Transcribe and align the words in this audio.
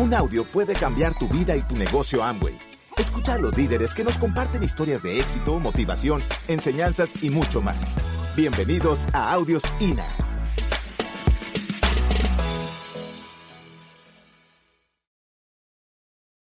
Un 0.00 0.14
audio 0.14 0.46
puede 0.46 0.72
cambiar 0.72 1.18
tu 1.18 1.28
vida 1.28 1.54
y 1.54 1.60
tu 1.60 1.76
negocio 1.76 2.22
Amway. 2.22 2.58
Escucha 2.96 3.34
a 3.34 3.38
los 3.38 3.54
líderes 3.54 3.92
que 3.92 4.02
nos 4.02 4.16
comparten 4.16 4.62
historias 4.62 5.02
de 5.02 5.20
éxito, 5.20 5.58
motivación, 5.58 6.22
enseñanzas 6.48 7.22
y 7.22 7.28
mucho 7.28 7.60
más. 7.60 7.76
Bienvenidos 8.34 9.00
a 9.12 9.30
Audios 9.30 9.62
INA. 9.78 10.06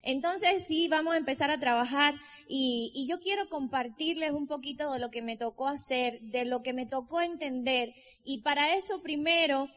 Entonces 0.02 0.64
sí, 0.66 0.88
vamos 0.88 1.14
a 1.14 1.16
empezar 1.16 1.52
a 1.52 1.60
trabajar 1.60 2.16
y, 2.48 2.90
y, 2.96 3.08
yo 3.08 3.20
quiero 3.20 3.48
compartirles 3.48 4.32
un 4.32 4.48
poquito 4.48 4.92
de 4.92 4.98
lo 4.98 5.10
que 5.10 5.22
me 5.22 5.36
tocó 5.36 5.68
hacer, 5.68 6.18
de 6.20 6.46
lo 6.46 6.62
que 6.62 6.72
me 6.72 6.86
tocó 6.86 7.20
entender. 7.20 7.94
Y 8.24 8.42
para 8.42 8.74
eso 8.74 9.02
primero, 9.02 9.68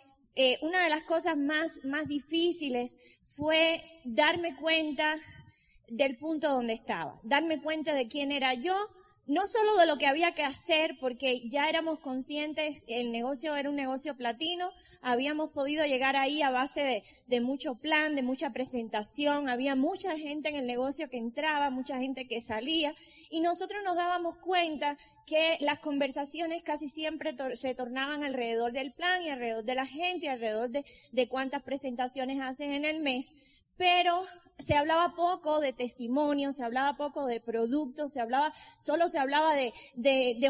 eh, 0.42 0.58
una 0.62 0.82
de 0.82 0.90
las 0.90 1.04
cosas 1.04 1.36
más, 1.36 1.84
más 1.84 2.08
difíciles 2.08 2.98
fue 3.24 3.84
darme 4.06 4.56
cuenta 4.56 5.18
del 5.90 6.16
punto 6.16 6.50
donde 6.50 6.72
estaba, 6.72 7.20
darme 7.24 7.62
cuenta 7.62 7.94
de 7.94 8.08
quién 8.08 8.32
era 8.32 8.54
yo, 8.54 8.74
no 9.30 9.46
solo 9.46 9.78
de 9.78 9.86
lo 9.86 10.00
que 10.00 10.08
había 10.08 10.32
que 10.32 10.44
hacer, 10.44 10.98
porque 11.00 11.48
ya 11.50 11.70
éramos 11.70 12.00
conscientes, 12.00 12.84
el 12.88 13.12
negocio 13.12 13.56
era 13.56 13.70
un 13.70 13.76
negocio 13.76 14.18
platino, 14.18 14.72
habíamos 15.02 15.52
podido 15.52 15.86
llegar 15.86 16.16
ahí 16.16 16.42
a 16.42 16.50
base 16.50 17.04
de, 17.28 17.40
mucho 17.40 17.76
plan, 17.76 18.16
de 18.16 18.24
mucha 18.24 18.50
presentación, 18.50 19.48
había 19.48 19.76
mucha 19.76 20.18
gente 20.18 20.50
en 20.50 20.56
el 20.56 20.66
negocio 20.66 21.12
que 21.12 21.18
entraba, 21.18 21.70
mucha 21.70 22.00
gente 22.00 22.28
que 22.28 22.42
salía, 22.42 22.96
y 23.30 23.42
nosotros 23.42 23.84
nos 23.86 23.96
dábamos 23.96 24.36
cuenta 24.38 24.98
que 25.28 25.58
las 25.60 25.78
conversaciones 25.78 26.64
casi 26.64 26.90
siempre 26.90 27.36
se 27.54 27.76
tornaban 27.76 28.24
alrededor 28.24 28.72
del 28.72 28.94
plan 28.94 29.22
y 29.22 29.30
alrededor 29.30 29.64
de 29.64 29.76
la 29.76 29.86
gente 29.86 30.26
y 30.26 30.30
alrededor 30.30 30.72
de, 30.72 30.84
de 31.12 31.28
cuántas 31.28 31.62
presentaciones 31.62 32.42
hacen 32.42 32.72
en 32.72 32.84
el 32.84 33.00
mes, 33.00 33.36
pero 33.80 34.22
se 34.60 34.76
hablaba 34.76 35.16
poco 35.16 35.62
de 35.62 35.72
testimonio, 35.72 36.52
se 36.52 36.66
hablaba 36.66 36.98
poco 36.98 37.26
de 37.26 37.40
productos, 37.40 38.12
se 38.12 38.20
hablaba, 38.20 38.54
solo 38.78 39.08
se 39.08 39.18
hablaba 39.18 39.56
de, 39.56 39.72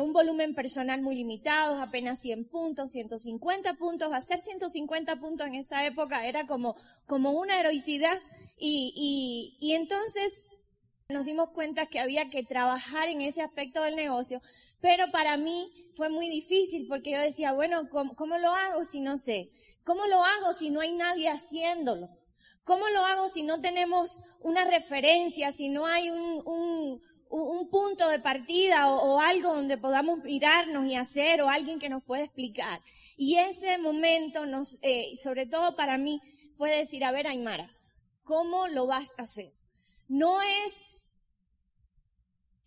un 0.02 0.14
volumen 0.14 0.56
personal 0.56 1.04
muy 1.04 1.16
limitado, 1.16 1.80
apenas 1.80 2.20
100 2.22 2.46
puntos, 2.46 2.92
150 2.92 3.76
puntos. 3.76 4.12
Hacer 4.14 4.40
150 4.40 5.18
puntos 5.18 5.46
en 5.46 5.56
esa 5.56 5.86
época 5.86 6.26
era 6.26 6.48
como, 6.48 6.76
una 7.08 7.60
heroicidad. 7.60 8.18
Y, 8.58 9.56
entonces 9.76 10.48
nos 11.10 11.26
dimos 11.26 11.50
cuenta 11.50 11.86
que 11.86 12.00
había 12.00 12.32
que 12.32 12.44
trabajar 12.44 13.10
en 13.10 13.22
ese 13.22 13.44
aspecto 13.44 13.84
del 13.84 13.96
negocio, 13.96 14.42
pero 14.82 15.12
para 15.12 15.38
mí 15.38 15.72
fue 15.94 16.10
muy 16.10 16.30
difícil 16.30 16.88
porque 16.88 17.12
yo 17.12 17.20
decía, 17.20 17.54
bueno, 17.54 17.90
¿cómo, 17.90 18.16
cómo 18.16 18.40
lo 18.40 18.56
hago 18.56 18.84
si 18.86 19.02
no 19.02 19.18
sé? 19.18 19.52
¿Cómo 19.84 20.08
lo 20.08 20.24
hago 20.24 20.54
si 20.54 20.72
no 20.72 20.82
hay 20.82 20.94
nadie 20.94 21.30
haciéndolo? 21.30 22.19
¿Cómo 22.70 22.88
lo 22.90 23.04
hago 23.04 23.28
si 23.30 23.42
no 23.42 23.60
tenemos 23.62 24.22
una 24.42 24.64
referencia, 24.64 25.52
si 25.52 25.70
no 25.70 25.88
hay 25.88 26.12
un, 26.12 26.40
un, 26.46 27.02
un 27.32 27.70
punto 27.72 28.08
de 28.10 28.20
partida 28.20 28.90
o, 28.90 29.16
o, 29.16 29.20
algo 29.20 29.56
donde 29.56 29.80
podamos 29.80 30.20
mirarnos 30.20 30.86
y 30.86 30.94
hacer 30.94 31.42
o 31.42 31.50
alguien 31.50 31.80
que 31.80 31.90
nos 31.90 32.04
pueda 32.04 32.26
explicar? 32.26 32.80
Y 33.18 33.38
ese 33.38 33.80
momento, 33.80 34.46
nos, 34.46 34.78
eh, 34.84 35.16
sobre 35.16 35.48
todo 35.48 35.76
para 35.76 35.98
mí, 35.98 36.22
fue 36.58 36.70
decir, 36.70 37.04
a 37.06 37.12
ver, 37.12 37.26
Aymara, 37.26 37.72
¿cómo 38.24 38.68
lo 38.68 38.86
vas 38.86 39.16
a 39.18 39.24
hacer? 39.24 39.52
No 40.08 40.40
es 40.44 40.86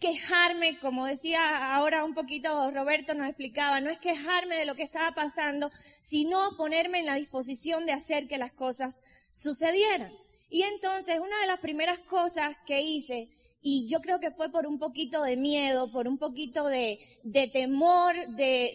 quejarme, 0.02 0.80
como 0.80 1.06
decía 1.06 1.76
ahora 1.76 2.04
un 2.04 2.12
poquito 2.12 2.72
Roberto 2.72 3.14
nos 3.14 3.28
explicaba, 3.28 3.80
no 3.80 3.88
es 3.88 3.98
quejarme 3.98 4.56
de 4.56 4.66
lo 4.66 4.74
que 4.74 4.82
estaba 4.82 5.14
pasando, 5.14 5.70
sino 6.00 6.56
ponerme 6.56 6.98
en 6.98 7.06
la 7.06 7.14
disposición 7.14 7.86
de 7.86 7.92
hacer 7.92 8.26
que 8.26 8.36
las 8.36 8.52
cosas 8.52 9.00
sucedieran. 9.30 10.12
Y 10.50 10.64
entonces 10.64 11.20
una 11.20 11.40
de 11.40 11.46
las 11.46 11.60
primeras 11.60 12.00
cosas 12.00 12.56
que 12.66 12.82
hice, 12.82 13.28
y 13.62 13.88
yo 13.88 14.00
creo 14.00 14.18
que 14.18 14.32
fue 14.32 14.50
por 14.50 14.66
un 14.66 14.80
poquito 14.80 15.22
de 15.22 15.36
miedo, 15.36 15.92
por 15.92 16.08
un 16.08 16.18
poquito 16.18 16.66
de, 16.66 16.98
temor, 17.52 18.16
de, 18.34 18.74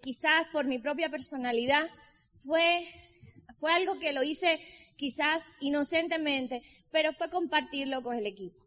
quizás 0.00 0.46
por 0.52 0.66
mi 0.66 0.78
propia 0.78 1.08
personalidad, 1.08 1.84
fue 2.38 2.86
algo 3.74 3.98
que 3.98 4.12
lo 4.12 4.22
hice 4.22 4.60
quizás 4.94 5.56
inocentemente, 5.60 6.62
pero 6.92 7.12
fue 7.12 7.28
compartirlo 7.28 8.02
con 8.02 8.16
el 8.16 8.26
equipo 8.26 8.61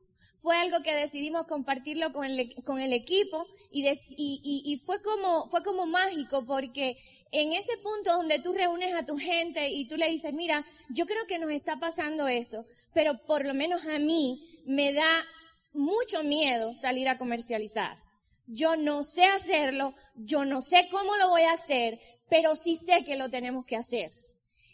fue 0.46 0.58
algo 0.58 0.84
que 0.84 0.94
decidimos 0.94 1.48
compartirlo 1.48 2.12
con 2.12 2.24
el, 2.24 2.94
equipo 2.94 3.48
y, 3.72 4.80
fue 4.86 5.02
como, 5.02 5.48
fue 5.50 5.64
como 5.64 5.88
mágico 5.88 6.46
porque 6.46 6.98
en 7.32 7.52
ese 7.52 7.76
punto 7.78 8.16
donde 8.16 8.38
tú 8.38 8.54
reúnes 8.54 8.94
a 8.94 9.08
tu 9.08 9.18
gente 9.18 9.70
y 9.70 9.88
tú 9.88 9.98
le 9.98 10.08
dices, 10.08 10.36
mira, 10.36 10.64
yo 10.90 11.08
creo 11.08 11.26
que 11.26 11.40
nos 11.40 11.50
está 11.50 11.78
pasando 11.78 12.28
esto, 12.28 12.64
pero 12.94 13.26
por 13.26 13.44
lo 13.44 13.56
menos 13.56 13.88
a 13.88 13.98
mí 13.98 14.40
me 14.68 14.94
da 14.94 15.26
mucho 15.74 16.22
miedo 16.22 16.76
salir 16.76 17.10
a 17.10 17.18
comercializar. 17.18 17.98
Yo 18.46 18.76
no 18.76 19.02
sé 19.02 19.26
hacerlo, 19.26 19.96
yo 20.14 20.46
no 20.46 20.62
sé 20.62 20.88
cómo 20.92 21.16
lo 21.16 21.30
voy 21.30 21.42
a 21.42 21.54
hacer, 21.54 22.00
pero 22.30 22.56
sí 22.56 22.76
sé 22.76 23.04
que 23.04 23.16
lo 23.16 23.32
tenemos 23.32 23.66
que 23.66 23.78
hacer. 23.78 24.12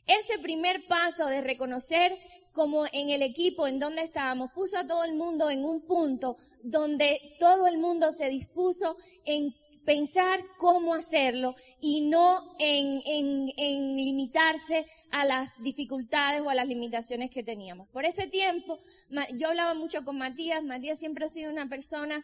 Ese 0.06 0.38
primer 0.40 0.86
paso 0.88 1.28
de 1.28 1.40
reconocer 1.40 2.20
como 2.52 2.86
en 2.92 3.10
el 3.10 3.22
equipo 3.22 3.68
en 3.68 3.80
donde 3.80 4.04
estábamos, 4.04 4.52
puso 4.54 4.78
a 4.78 4.88
todo 4.88 5.04
el 5.04 5.16
mundo 5.16 5.50
en 5.50 5.64
un 5.64 5.82
punto 5.82 6.36
donde 6.64 7.20
todo 7.40 7.68
el 7.68 7.78
mundo 7.78 8.12
se 8.12 8.30
dispuso 8.30 8.96
en 9.26 9.54
pensar 9.86 10.40
cómo 10.58 10.94
hacerlo 10.94 11.56
y 11.80 12.02
no 12.02 12.56
en, 12.60 13.02
en, 13.06 13.52
en, 13.58 13.96
limitarse 13.96 14.86
a 15.12 15.26
las 15.26 15.50
dificultades 15.64 16.42
o 16.42 16.50
a 16.50 16.56
las 16.56 16.68
limitaciones 16.68 17.30
que 17.30 17.44
teníamos. 17.44 17.90
Por 17.90 18.06
ese 18.06 18.28
tiempo, 18.28 18.80
yo 19.36 19.48
hablaba 19.48 19.74
mucho 19.74 20.04
con 20.04 20.18
Matías, 20.18 20.64
Matías 20.64 21.00
siempre 21.00 21.26
ha 21.26 21.30
sido 21.30 21.52
una 21.52 21.68
persona 21.68 22.24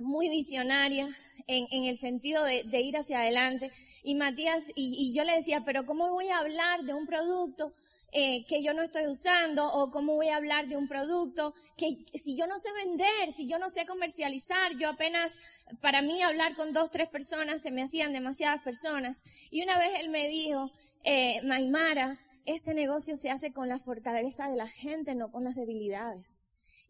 muy 0.00 0.28
visionaria 0.28 1.08
en, 1.46 1.84
el 1.84 1.96
sentido 1.96 2.44
de, 2.44 2.80
ir 2.80 2.96
hacia 2.96 3.20
adelante. 3.20 3.70
Y 4.02 4.14
Matías, 4.14 4.70
y, 4.74 4.94
y 4.98 5.14
yo 5.14 5.24
le 5.24 5.34
decía, 5.34 5.62
pero 5.64 5.86
¿cómo 5.86 6.10
voy 6.10 6.28
a 6.28 6.38
hablar 6.38 6.84
de 6.84 6.94
un 6.94 7.06
producto 7.06 7.72
eh, 8.16 8.46
que 8.46 8.62
yo 8.62 8.72
no 8.74 8.82
estoy 8.82 9.08
usando 9.08 9.66
o 9.66 9.90
cómo 9.90 10.14
voy 10.14 10.28
a 10.28 10.36
hablar 10.36 10.68
de 10.68 10.76
un 10.76 10.86
producto, 10.86 11.52
que 11.76 12.04
si 12.16 12.36
yo 12.36 12.46
no 12.46 12.58
sé 12.58 12.68
vender, 12.72 13.32
si 13.32 13.48
yo 13.48 13.58
no 13.58 13.68
sé 13.70 13.86
comercializar, 13.86 14.76
yo 14.78 14.88
apenas, 14.88 15.40
para 15.80 16.00
mí 16.00 16.22
hablar 16.22 16.54
con 16.54 16.72
dos, 16.72 16.92
tres 16.92 17.08
personas 17.08 17.60
se 17.60 17.72
me 17.72 17.82
hacían 17.82 18.12
demasiadas 18.12 18.62
personas. 18.62 19.24
Y 19.50 19.64
una 19.64 19.78
vez 19.78 19.94
él 19.98 20.10
me 20.10 20.28
dijo, 20.28 20.70
eh, 21.02 21.42
Maimara, 21.42 22.20
este 22.46 22.72
negocio 22.72 23.16
se 23.16 23.32
hace 23.32 23.52
con 23.52 23.68
la 23.68 23.80
fortaleza 23.80 24.48
de 24.48 24.58
la 24.58 24.68
gente, 24.68 25.16
no 25.16 25.32
con 25.32 25.42
las 25.42 25.56
debilidades. 25.56 26.43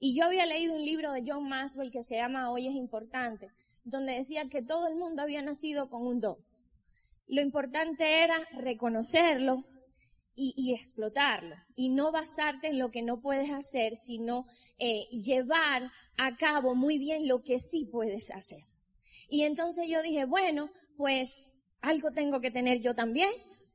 Y 0.07 0.15
yo 0.15 0.27
había 0.27 0.45
leído 0.45 0.75
un 0.75 0.85
libro 0.85 1.13
de 1.13 1.25
John 1.27 1.49
Maxwell 1.49 1.91
que 1.91 2.03
se 2.03 2.17
llama 2.17 2.51
Hoy 2.51 2.67
es 2.67 2.75
importante, 2.75 3.49
donde 3.85 4.13
decía 4.13 4.51
que 4.51 4.61
todo 4.61 4.87
el 4.87 4.97
mundo 4.97 5.23
había 5.23 5.41
nacido 5.41 5.89
con 5.89 6.07
un 6.07 6.21
don. 6.21 6.37
Lo 7.27 7.41
importante 7.41 8.23
era 8.23 8.37
reconocerlo, 8.53 9.65
y, 10.37 10.75
explotarlo 10.75 11.57
y 11.75 11.89
no 11.89 12.13
basarte 12.13 12.67
en 12.67 12.79
lo 12.79 12.91
que 12.91 13.01
no 13.01 13.23
puedes 13.23 13.51
hacer, 13.51 13.97
sino 13.97 14.45
eh, 14.79 15.07
llevar 15.11 15.91
a 16.19 16.37
cabo 16.37 16.75
muy 16.75 16.99
bien 16.99 17.27
lo 17.27 17.43
que 17.43 17.59
sí 17.59 17.87
puedes 17.87 18.31
hacer. 18.31 18.61
Y 19.31 19.45
entonces 19.45 19.89
yo 19.89 20.03
dije, 20.03 20.27
bueno, 20.27 20.71
pues 20.99 21.53
algo 21.81 22.11
tengo 22.11 22.43
que 22.43 22.51
tener 22.51 22.83
yo 22.83 22.95
también 22.95 23.31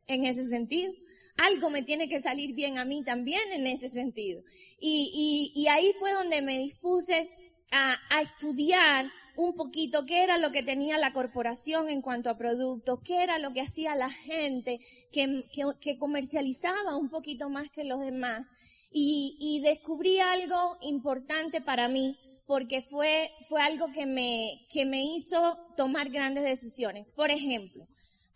en 0.06 0.26
ese 0.26 0.46
sentido. 0.46 0.94
Algo 1.38 1.70
me 1.70 1.84
tiene 1.84 2.10
que 2.10 2.22
salir 2.22 2.54
bien 2.54 2.78
a 2.78 2.86
mí 2.86 3.04
también 3.04 3.42
en 3.52 3.68
ese 3.68 3.90
sentido. 3.90 4.44
Y, 4.80 5.68
ahí 5.70 5.94
fue 6.00 6.12
donde 6.14 6.42
me 6.42 6.58
dispuse 6.58 7.30
a, 7.72 7.96
estudiar 8.22 9.10
un 9.36 9.54
poquito 9.54 10.06
qué 10.06 10.24
era 10.24 10.38
lo 10.38 10.52
que 10.52 10.64
tenía 10.64 10.98
la 10.98 11.14
corporación 11.14 11.90
en 11.90 12.02
cuanto 12.02 12.30
a 12.30 12.38
productos, 12.38 13.00
qué 13.06 13.24
era 13.24 13.40
lo 13.40 13.54
que 13.54 13.62
hacía 13.62 13.96
la 13.96 14.10
gente 14.10 14.80
que 15.12 15.98
comercializaba 15.98 16.98
un 16.98 17.10
poquito 17.10 17.50
más 17.50 17.70
que 17.70 17.84
los 17.84 18.02
demás. 18.02 18.48
Y, 18.92 19.38
y, 19.40 19.62
descubrí 19.62 20.20
algo 20.20 20.78
importante 20.82 21.62
para 21.62 21.88
mí 21.88 22.18
porque 22.50 22.82
fue, 22.82 23.30
fue 23.48 23.62
algo 23.62 23.92
que 23.92 24.08
me, 24.08 24.66
que 24.74 24.84
me 24.84 25.04
hizo 25.04 25.56
tomar 25.78 26.10
grandes 26.10 26.44
decisiones. 26.44 27.06
Por 27.16 27.30
ejemplo, 27.30 27.86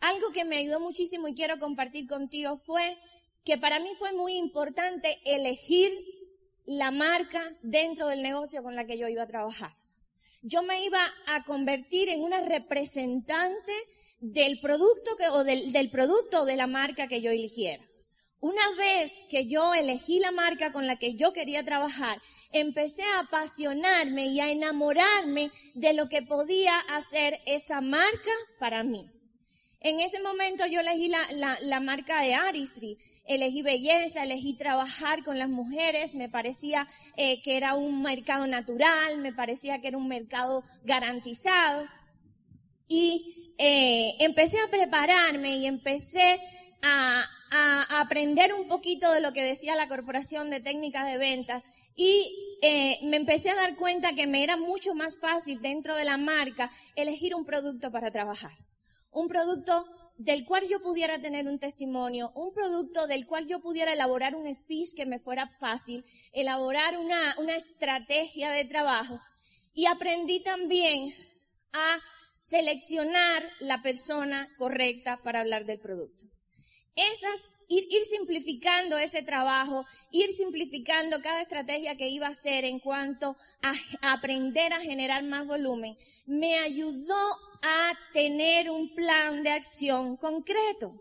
algo 0.03 0.31
que 0.31 0.45
me 0.45 0.57
ayudó 0.57 0.79
muchísimo 0.79 1.27
y 1.27 1.35
quiero 1.35 1.59
compartir 1.59 2.07
contigo 2.07 2.57
fue 2.57 2.97
que 3.44 3.57
para 3.57 3.79
mí 3.79 3.89
fue 4.00 4.13
muy 4.13 4.35
importante 4.35 5.17
elegir 5.25 5.91
la 6.65 6.91
marca 6.91 7.41
dentro 7.61 8.07
del 8.07 8.21
negocio 8.21 8.63
con 8.63 8.75
la 8.75 8.85
que 8.85 8.97
yo 8.97 9.07
iba 9.07 9.23
a 9.23 9.27
trabajar 9.27 9.73
yo 10.44 10.61
me 10.61 10.83
iba 10.83 11.01
a 11.27 11.44
convertir 11.45 12.09
en 12.09 12.21
una 12.21 12.41
representante 12.41 13.71
del 14.19 14.59
producto 14.59 15.11
o 15.31 15.44
del, 15.44 15.71
del 15.71 15.89
producto 15.89 16.41
o 16.41 16.45
de 16.45 16.57
la 16.57 16.67
marca 16.67 17.07
que 17.07 17.21
yo 17.21 17.31
eligiera. 17.31 17.83
Una 18.41 18.75
vez 18.77 19.25
que 19.29 19.47
yo 19.47 19.73
elegí 19.73 20.19
la 20.19 20.33
marca 20.33 20.73
con 20.73 20.85
la 20.85 20.97
que 20.97 21.15
yo 21.15 21.31
quería 21.31 21.63
trabajar, 21.63 22.21
empecé 22.51 23.03
a 23.03 23.19
apasionarme 23.19 24.25
y 24.25 24.41
a 24.41 24.51
enamorarme 24.51 25.50
de 25.75 25.94
lo 25.94 26.09
que 26.09 26.21
podía 26.21 26.77
hacer 26.89 27.39
esa 27.45 27.79
marca 27.79 28.31
para 28.59 28.83
mí. 28.83 29.05
En 29.85 30.00
ese 30.00 30.21
momento 30.21 30.65
yo 30.65 30.80
elegí 30.80 31.09
la, 31.09 31.57
la, 31.59 31.80
marca 31.81 32.21
de 32.21 32.33
Aristry, 32.33 32.97
elegí 33.25 33.63
belleza, 33.63 34.24
elegí 34.24 34.53
trabajar 34.53 35.25
con 35.25 35.38
las 35.38 35.50
mujeres, 35.50 36.15
me 36.15 36.30
parecía 36.30 36.88
eh, 37.18 37.41
que 37.41 37.57
era 37.57 37.74
un 37.74 38.01
mercado 38.01 38.47
natural, 38.47 39.18
me 39.18 39.33
parecía 39.33 39.81
que 39.81 39.89
era 39.89 39.97
un 39.97 40.07
mercado 40.07 40.63
garantizado. 40.85 41.85
Y 42.88 43.53
eh, 43.57 44.13
empecé 44.19 44.57
a 44.62 44.69
prepararme 44.69 45.57
y 45.57 45.65
empecé 45.65 46.39
a, 46.81 47.25
aprender 48.00 48.51
un 48.53 48.68
poquito 48.68 49.12
de 49.12 49.21
lo 49.21 49.31
que 49.31 49.44
decía 49.44 49.75
la 49.75 49.88
Corporación 49.88 50.50
de 50.50 50.62
Técnicas 50.62 51.06
de 51.06 51.18
Ventas. 51.18 51.62
Y 51.95 52.57
eh, 52.62 53.00
me 53.03 53.18
empecé 53.18 53.50
a 53.50 53.56
dar 53.56 53.75
cuenta 53.75 54.13
que 54.13 54.27
me 54.27 54.44
era 54.44 54.56
mucho 54.56 54.95
más 54.95 55.19
fácil 55.19 55.62
dentro 55.62 55.95
de 55.95 56.06
la 56.06 56.18
marca 56.18 56.71
elegir 56.95 57.36
un 57.36 57.45
producto 57.45 57.91
para 57.91 58.09
trabajar 58.09 58.62
un 59.13 59.27
producto 59.27 59.86
del 60.18 60.45
cual 60.45 60.68
yo 60.68 60.80
pudiera 60.80 61.19
tener 61.19 61.48
un 61.48 61.60
testimonio, 61.60 62.31
un 62.36 62.54
producto 62.54 63.07
del 63.07 63.25
cual 63.25 63.48
yo 63.48 63.62
pudiera 63.62 63.94
elaborar 63.94 64.36
un 64.36 64.54
speech 64.54 64.95
que 64.95 65.06
me 65.06 65.19
fuera 65.19 65.50
fácil, 65.60 66.04
elaborar 66.31 66.98
una, 66.98 67.36
una 67.39 67.56
estrategia 67.56 68.51
de 68.51 68.65
trabajo. 68.65 69.19
Y 69.74 69.88
aprendí 69.88 70.44
también 70.44 71.13
a 71.74 72.00
seleccionar 72.38 73.44
la 73.60 73.81
persona 73.81 74.48
correcta 74.57 75.19
para 75.24 75.42
hablar 75.42 75.65
del 75.65 75.80
producto. 75.80 76.25
Esas, 76.95 77.55
ir, 77.69 77.87
simplificando 78.03 78.97
ese 78.99 79.23
trabajo, 79.23 79.83
ir 80.11 80.31
simplificando 80.31 81.21
cada 81.21 81.41
estrategia 81.41 81.95
que 81.95 82.07
iba 82.07 82.27
a 82.27 82.31
hacer 82.31 82.65
en 82.65 82.79
cuanto 82.79 83.35
a 83.63 84.13
aprender 84.13 84.73
a 84.73 84.79
generar 84.79 85.23
más 85.23 85.47
volumen, 85.47 85.97
me 86.25 86.57
ayudó 86.59 87.31
a 87.63 87.93
tener 88.13 88.69
un 88.69 88.93
plan 88.93 89.41
de 89.41 89.49
acción 89.49 90.17
concreto. 90.17 90.93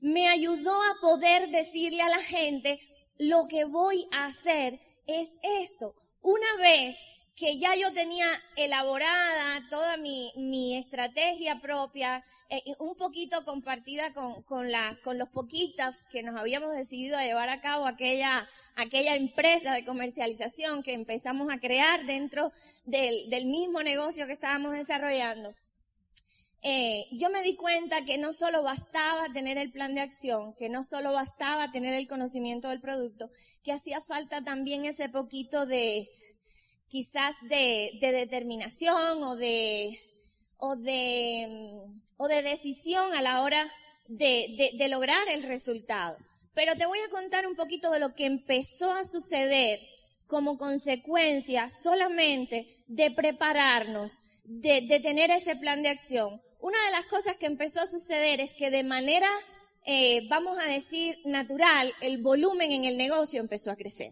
Me 0.00 0.28
ayudó 0.28 0.74
a 0.74 1.00
poder 1.00 1.48
decirle 1.50 2.02
a 2.02 2.08
la 2.08 2.22
gente, 2.22 2.80
lo 3.18 3.46
que 3.48 3.64
voy 3.64 4.08
a 4.12 4.26
hacer 4.26 4.80
es 5.06 5.36
esto. 5.42 5.94
Una 6.22 6.56
vez 6.56 6.96
que 7.36 7.58
ya 7.58 7.76
yo 7.76 7.92
tenía 7.92 8.26
elaborada 8.56 9.68
toda 9.68 9.98
mi, 9.98 10.76
estrategia 10.78 11.60
propia, 11.60 12.24
eh, 12.48 12.62
un 12.78 12.96
poquito 12.96 13.44
compartida 13.44 14.14
con, 14.14 14.72
los 15.18 15.28
poquitos 15.28 16.04
que 16.10 16.22
nos 16.22 16.34
habíamos 16.34 16.74
decidido 16.74 17.18
a 17.18 17.24
llevar 17.24 17.50
a 17.50 17.60
cabo 17.60 17.86
aquella, 17.86 18.48
empresa 19.14 19.74
de 19.74 19.84
comercialización 19.84 20.82
que 20.82 20.94
empezamos 20.94 21.52
a 21.52 21.60
crear 21.60 22.06
dentro 22.06 22.50
del, 22.86 23.28
del 23.28 23.44
mismo 23.44 23.82
negocio 23.82 24.26
que 24.26 24.32
estábamos 24.32 24.72
desarrollando. 24.72 25.54
Eh, 26.62 27.06
yo 27.12 27.28
me 27.28 27.42
di 27.42 27.54
cuenta 27.54 28.04
que 28.06 28.16
no 28.16 28.32
solo 28.32 28.62
bastaba 28.62 29.30
tener 29.32 29.58
el 29.58 29.70
plan 29.70 29.94
de 29.94 30.00
acción, 30.00 30.54
que 30.54 30.70
no 30.70 30.82
solo 30.82 31.12
bastaba 31.12 31.70
tener 31.70 31.92
el 31.92 32.08
conocimiento 32.08 32.70
del 32.70 32.80
producto, 32.80 33.30
que 33.62 33.72
hacía 33.72 34.00
falta 34.00 34.42
también 34.42 34.86
ese 34.86 35.10
poquito 35.10 35.66
de, 35.66 36.08
quizás 36.88 37.36
de, 37.48 37.98
determinación 38.00 39.22
o 39.22 39.36
de, 39.36 39.98
o 40.58 40.76
de, 40.76 41.82
o 42.16 42.28
de 42.28 42.42
decisión 42.42 43.14
a 43.14 43.22
la 43.22 43.42
hora 43.42 43.70
de, 44.08 44.72
de 44.76 44.88
lograr 44.88 45.28
el 45.28 45.42
resultado. 45.42 46.16
Pero 46.54 46.74
te 46.76 46.86
voy 46.86 46.98
a 47.00 47.10
contar 47.10 47.46
un 47.46 47.56
poquito 47.56 47.90
de 47.90 48.00
lo 48.00 48.14
que 48.14 48.24
empezó 48.24 48.92
a 48.92 49.04
suceder 49.04 49.78
como 50.26 50.58
consecuencia 50.58 51.68
solamente 51.70 52.66
de 52.88 53.10
prepararnos, 53.10 54.22
de, 54.44 54.80
de, 54.82 55.00
tener 55.00 55.30
ese 55.30 55.56
plan 55.56 55.82
de 55.82 55.90
acción 55.90 56.40
una 56.66 56.84
de 56.86 56.90
las 56.90 57.06
cosas 57.06 57.36
que 57.36 57.46
empezó 57.46 57.80
a 57.80 57.86
suceder 57.86 58.40
es 58.40 58.54
que 58.54 58.70
de 58.70 58.82
manera, 58.82 59.28
eh, 59.84 60.26
vamos 60.28 60.58
a 60.58 60.64
decir, 60.64 61.16
natural, 61.24 61.92
el 62.00 62.20
volumen 62.22 62.72
en 62.72 62.84
el 62.84 62.96
negocio 62.96 63.40
empezó 63.40 63.70
a 63.70 63.76
crecer. 63.76 64.10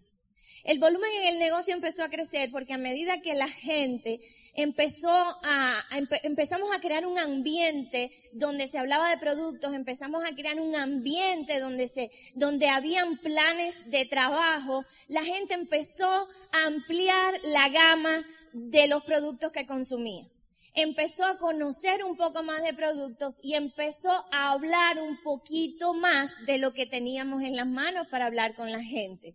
El 0.65 0.79
volumen 0.79 1.11
en 1.21 1.35
el 1.35 1.39
negocio 1.39 1.75
empezó 1.75 2.03
a 2.05 2.09
crecer 2.09 2.51
porque 2.51 2.73
a 2.73 2.79
medida 2.79 3.21
que 3.21 3.35
la 3.35 3.49
gente 3.49 4.19
empezó 4.55 5.11
a, 5.13 5.85
empezamos 6.23 6.75
a 6.75 6.81
crear 6.81 7.07
un 7.07 7.19
ambiente 7.19 8.11
donde 8.33 8.67
se 8.67 8.79
hablaba 8.79 9.11
de 9.11 9.19
productos, 9.19 9.75
empezamos 9.75 10.25
a 10.25 10.35
crear 10.35 10.59
un 10.59 10.75
ambiente 10.75 11.61
donde 11.61 11.87
se, 11.87 12.11
donde 12.35 12.69
habían 12.71 13.19
planes 13.19 13.91
de 13.91 14.07
trabajo, 14.07 14.87
la 15.07 15.23
gente 15.23 15.53
empezó 15.53 16.29
a 16.53 16.65
ampliar 16.65 17.35
la 17.43 17.69
gama 17.69 18.25
de 18.55 18.89
los 18.89 19.05
productos 19.05 19.53
que 19.53 19.67
consumía 19.67 20.25
empezó 20.75 21.25
a 21.25 21.39
conocer 21.39 22.03
un 22.03 22.17
poco 22.17 22.43
más 22.43 22.63
de 22.63 22.75
productos 22.75 23.39
y 23.43 23.55
empezó 23.55 24.11
a 24.33 24.51
hablar 24.53 24.99
un 25.01 25.23
poquito 25.23 25.95
más 25.95 26.33
de 26.47 26.59
lo 26.59 26.75
que 26.75 26.87
teníamos 26.87 27.43
en 27.43 27.55
las 27.55 27.67
manos 27.67 28.09
para 28.09 28.27
hablar 28.27 28.55
con 28.57 28.71
la 28.73 28.83
gente. 28.83 29.35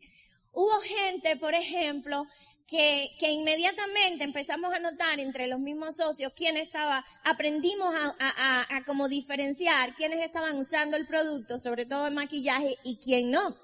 Hubo 0.62 0.78
gente, 0.82 1.38
por 1.38 1.56
ejemplo, 1.56 2.28
que, 2.68 3.12
que 3.18 3.32
inmediatamente 3.32 4.26
empezamos 4.26 4.74
a 4.74 4.80
notar 4.80 5.18
entre 5.22 5.48
los 5.48 5.62
mismos 5.62 5.96
socios 5.96 6.34
quién 6.36 6.58
estaba, 6.58 7.06
aprendimos 7.24 7.96
a, 7.96 8.84
como 8.86 9.08
diferenciar 9.08 9.96
quiénes 9.96 10.20
estaban 10.20 10.58
usando 10.58 10.98
el 10.98 11.08
producto, 11.08 11.60
sobre 11.60 11.86
todo 11.86 12.08
el 12.08 12.14
maquillaje, 12.14 12.76
y 12.84 12.98
quién 12.98 13.32
no 13.32 13.56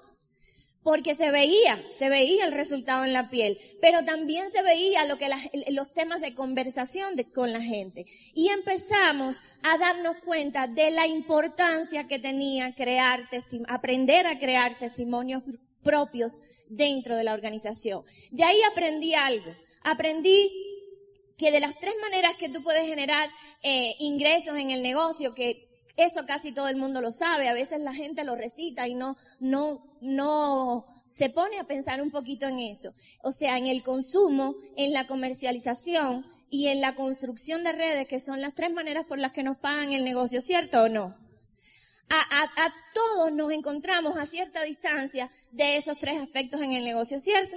porque 0.82 1.16
se 1.16 1.32
veía, 1.32 1.82
se 1.90 2.08
veía 2.08 2.46
el 2.46 2.52
resultado 2.52 3.04
en 3.04 3.12
la 3.12 3.28
piel, 3.28 3.58
pero 3.82 4.04
también 4.04 4.50
se 4.50 4.62
veía 4.62 5.04
lo 5.04 5.18
que 5.18 5.28
los 5.72 5.92
temas 5.92 6.20
de 6.20 6.32
conversación 6.32 7.16
con 7.34 7.52
la 7.52 7.60
gente. 7.60 8.06
Y 8.34 8.50
empezamos 8.50 9.42
a 9.64 9.78
darnos 9.78 10.18
cuenta 10.24 10.68
de 10.68 10.92
la 10.92 11.08
importancia 11.08 12.06
que 12.06 12.20
tenía 12.20 12.72
crear, 12.72 13.28
aprender 13.66 14.28
a 14.28 14.38
crear 14.38 14.78
testimonios 14.78 15.42
propios 15.86 16.40
dentro 16.68 17.16
de 17.16 17.24
la 17.24 17.32
organización. 17.32 18.02
De 18.32 18.42
ahí 18.44 18.60
aprendí 18.70 19.14
algo. 19.14 19.52
Aprendí 19.84 20.50
que 21.38 21.52
de 21.52 21.60
las 21.60 21.78
tres 21.78 21.94
maneras 22.02 22.32
que 22.36 22.48
tú 22.48 22.62
puedes 22.62 22.86
generar 22.86 23.30
eh, 23.62 23.94
ingresos 24.00 24.58
en 24.58 24.72
el 24.72 24.82
negocio, 24.82 25.34
que 25.34 25.64
eso 25.96 26.26
casi 26.26 26.52
todo 26.52 26.68
el 26.68 26.76
mundo 26.76 27.00
lo 27.00 27.12
sabe. 27.12 27.48
A 27.48 27.54
veces 27.54 27.80
la 27.80 27.94
gente 27.94 28.24
lo 28.24 28.34
recita 28.34 28.88
y 28.88 28.94
no, 28.94 29.16
no, 29.38 29.96
no 30.00 30.84
se 31.06 31.30
pone 31.30 31.60
a 31.60 31.64
pensar 31.64 32.02
un 32.02 32.10
poquito 32.10 32.46
en 32.46 32.58
eso. 32.58 32.92
O 33.22 33.30
sea, 33.30 33.56
en 33.58 33.68
el 33.68 33.82
consumo, 33.82 34.56
en 34.76 34.92
la 34.92 35.06
comercialización 35.06 36.26
y 36.50 36.66
en 36.66 36.80
la 36.80 36.96
construcción 36.96 37.62
de 37.62 37.72
redes, 37.72 38.08
que 38.08 38.20
son 38.20 38.40
las 38.40 38.54
tres 38.54 38.72
maneras 38.72 39.06
por 39.06 39.18
las 39.18 39.32
que 39.32 39.44
nos 39.44 39.56
pagan 39.56 39.92
el 39.92 40.04
negocio, 40.04 40.40
¿cierto 40.40 40.82
o 40.82 40.88
no? 40.88 41.25
A, 42.08 42.20
a, 42.20 42.66
a 42.66 42.74
todos 42.94 43.32
nos 43.32 43.52
encontramos 43.52 44.16
a 44.16 44.26
cierta 44.26 44.62
distancia 44.62 45.30
de 45.50 45.76
esos 45.76 45.98
tres 45.98 46.18
aspectos 46.18 46.60
en 46.60 46.72
el 46.72 46.84
negocio, 46.84 47.18
¿cierto? 47.18 47.56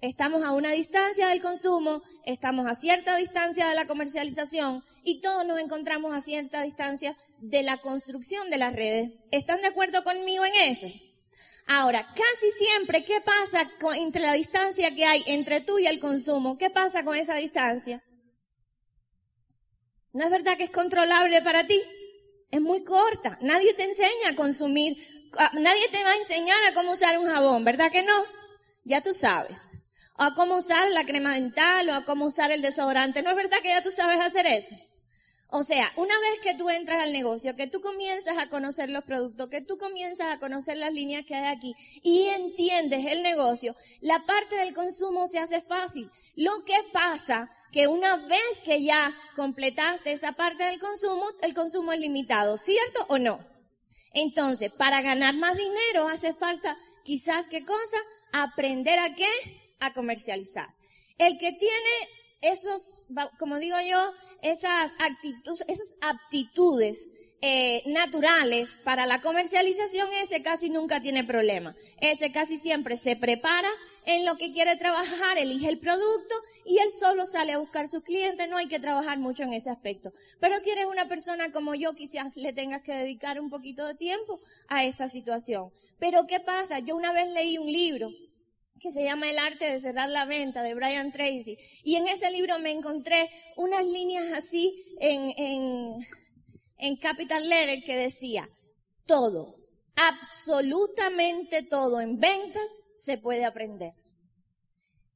Estamos 0.00 0.42
a 0.42 0.52
una 0.52 0.70
distancia 0.70 1.28
del 1.28 1.42
consumo, 1.42 2.02
estamos 2.24 2.66
a 2.66 2.74
cierta 2.74 3.16
distancia 3.16 3.68
de 3.68 3.74
la 3.74 3.86
comercialización 3.86 4.82
y 5.04 5.20
todos 5.20 5.44
nos 5.44 5.58
encontramos 5.58 6.14
a 6.14 6.22
cierta 6.22 6.62
distancia 6.62 7.14
de 7.38 7.62
la 7.62 7.76
construcción 7.76 8.48
de 8.48 8.56
las 8.56 8.74
redes. 8.74 9.10
¿Están 9.30 9.60
de 9.60 9.66
acuerdo 9.68 10.02
conmigo 10.02 10.42
en 10.46 10.54
eso? 10.54 10.86
Ahora, 11.66 12.06
casi 12.14 12.50
siempre, 12.50 13.04
¿qué 13.04 13.20
pasa 13.20 13.70
con, 13.78 13.94
entre 13.94 14.22
la 14.22 14.32
distancia 14.32 14.94
que 14.94 15.04
hay 15.04 15.22
entre 15.26 15.60
tú 15.60 15.78
y 15.78 15.86
el 15.86 16.00
consumo? 16.00 16.56
¿Qué 16.56 16.70
pasa 16.70 17.04
con 17.04 17.14
esa 17.14 17.34
distancia? 17.34 18.02
¿No 20.14 20.24
es 20.24 20.30
verdad 20.30 20.56
que 20.56 20.64
es 20.64 20.70
controlable 20.70 21.42
para 21.42 21.66
ti? 21.66 21.80
Es 22.50 22.60
muy 22.60 22.84
corta. 22.84 23.38
Nadie 23.42 23.74
te 23.74 23.84
enseña 23.84 24.30
a 24.30 24.36
consumir, 24.36 24.96
nadie 25.52 25.88
te 25.90 26.02
va 26.02 26.10
a 26.10 26.16
enseñar 26.16 26.58
a 26.64 26.74
cómo 26.74 26.92
usar 26.92 27.18
un 27.18 27.26
jabón, 27.26 27.64
¿verdad 27.64 27.90
que 27.92 28.02
no? 28.02 28.14
Ya 28.84 29.02
tú 29.02 29.12
sabes 29.12 29.80
o 30.20 30.22
a 30.22 30.34
cómo 30.34 30.56
usar 30.56 30.90
la 30.90 31.04
crema 31.04 31.34
dental 31.34 31.88
o 31.88 31.94
a 31.94 32.04
cómo 32.04 32.26
usar 32.26 32.50
el 32.50 32.60
desodorante. 32.60 33.22
¿No 33.22 33.30
es 33.30 33.36
verdad 33.36 33.58
que 33.62 33.70
ya 33.70 33.82
tú 33.82 33.90
sabes 33.90 34.20
hacer 34.20 34.46
eso? 34.46 34.76
O 35.52 35.64
sea, 35.64 35.90
una 35.96 36.18
vez 36.20 36.40
que 36.42 36.54
tú 36.54 36.70
entras 36.70 37.02
al 37.02 37.12
negocio, 37.12 37.56
que 37.56 37.66
tú 37.66 37.80
comienzas 37.80 38.38
a 38.38 38.48
conocer 38.48 38.90
los 38.90 39.04
productos, 39.04 39.50
que 39.50 39.60
tú 39.60 39.78
comienzas 39.78 40.28
a 40.28 40.38
conocer 40.38 40.76
las 40.76 40.92
líneas 40.92 41.26
que 41.26 41.34
hay 41.34 41.54
aquí 41.54 41.74
y 42.02 42.28
entiendes 42.28 43.06
el 43.06 43.22
negocio, 43.22 43.74
la 44.00 44.24
parte 44.26 44.56
del 44.56 44.74
consumo 44.74 45.26
se 45.26 45.38
hace 45.38 45.60
fácil. 45.60 46.10
Lo 46.36 46.64
que 46.64 46.76
pasa 46.92 47.50
que 47.72 47.88
una 47.88 48.16
vez 48.16 48.60
que 48.64 48.82
ya 48.82 49.14
completaste 49.36 50.12
esa 50.12 50.32
parte 50.32 50.64
del 50.64 50.78
consumo, 50.78 51.26
el 51.42 51.54
consumo 51.54 51.92
es 51.92 52.00
limitado, 52.00 52.58
¿cierto 52.58 53.06
o 53.08 53.18
no? 53.18 53.44
Entonces, 54.12 54.72
para 54.72 55.02
ganar 55.02 55.34
más 55.36 55.56
dinero 55.56 56.08
hace 56.08 56.32
falta 56.32 56.76
quizás 57.04 57.48
qué 57.48 57.64
cosa? 57.64 57.98
Aprender 58.32 58.98
a 58.98 59.14
qué? 59.14 59.28
a 59.80 59.92
comercializar. 59.92 60.68
El 61.18 61.36
que 61.38 61.52
tiene 61.52 61.90
esos, 62.40 63.06
como 63.38 63.58
digo 63.58 63.76
yo, 63.86 64.12
esas 64.42 64.92
actitudes, 64.98 65.64
esas 65.68 65.96
aptitudes 66.00 67.10
eh, 67.42 67.82
naturales 67.86 68.78
para 68.84 69.06
la 69.06 69.22
comercialización, 69.22 70.08
ese 70.22 70.42
casi 70.42 70.68
nunca 70.68 71.00
tiene 71.00 71.24
problema. 71.24 71.74
Ese 72.00 72.30
casi 72.32 72.58
siempre 72.58 72.96
se 72.96 73.16
prepara 73.16 73.68
en 74.04 74.24
lo 74.26 74.36
que 74.36 74.52
quiere 74.52 74.76
trabajar, 74.76 75.38
elige 75.38 75.68
el 75.68 75.78
producto 75.78 76.34
y 76.66 76.78
él 76.78 76.90
solo 76.90 77.26
sale 77.26 77.52
a 77.52 77.58
buscar 77.58 77.88
sus 77.88 78.02
clientes, 78.02 78.48
no 78.48 78.58
hay 78.58 78.68
que 78.68 78.80
trabajar 78.80 79.18
mucho 79.18 79.42
en 79.42 79.52
ese 79.52 79.70
aspecto. 79.70 80.12
Pero 80.38 80.58
si 80.58 80.70
eres 80.70 80.86
una 80.86 81.08
persona 81.08 81.52
como 81.52 81.74
yo, 81.74 81.94
quizás 81.94 82.36
le 82.36 82.52
tengas 82.52 82.82
que 82.82 82.92
dedicar 82.92 83.40
un 83.40 83.48
poquito 83.48 83.86
de 83.86 83.94
tiempo 83.94 84.40
a 84.68 84.84
esta 84.84 85.08
situación. 85.08 85.70
Pero 85.98 86.26
¿qué 86.26 86.40
pasa? 86.40 86.78
Yo 86.80 86.96
una 86.96 87.12
vez 87.12 87.28
leí 87.30 87.56
un 87.58 87.72
libro 87.72 88.10
que 88.80 88.92
se 88.92 89.04
llama 89.04 89.30
El 89.30 89.38
arte 89.38 89.70
de 89.70 89.80
cerrar 89.80 90.08
la 90.08 90.24
venta 90.24 90.62
de 90.62 90.74
Brian 90.74 91.12
Tracy. 91.12 91.56
Y 91.84 91.96
en 91.96 92.08
ese 92.08 92.30
libro 92.30 92.58
me 92.58 92.70
encontré 92.70 93.28
unas 93.56 93.84
líneas 93.84 94.32
así 94.32 94.74
en, 95.00 95.30
en, 95.36 95.94
en 96.78 96.96
Capital 96.96 97.48
Letter 97.48 97.84
que 97.84 97.96
decía, 97.96 98.48
todo, 99.06 99.54
absolutamente 99.96 101.62
todo 101.62 102.00
en 102.00 102.18
ventas 102.18 102.80
se 102.96 103.18
puede 103.18 103.44
aprender. 103.44 103.92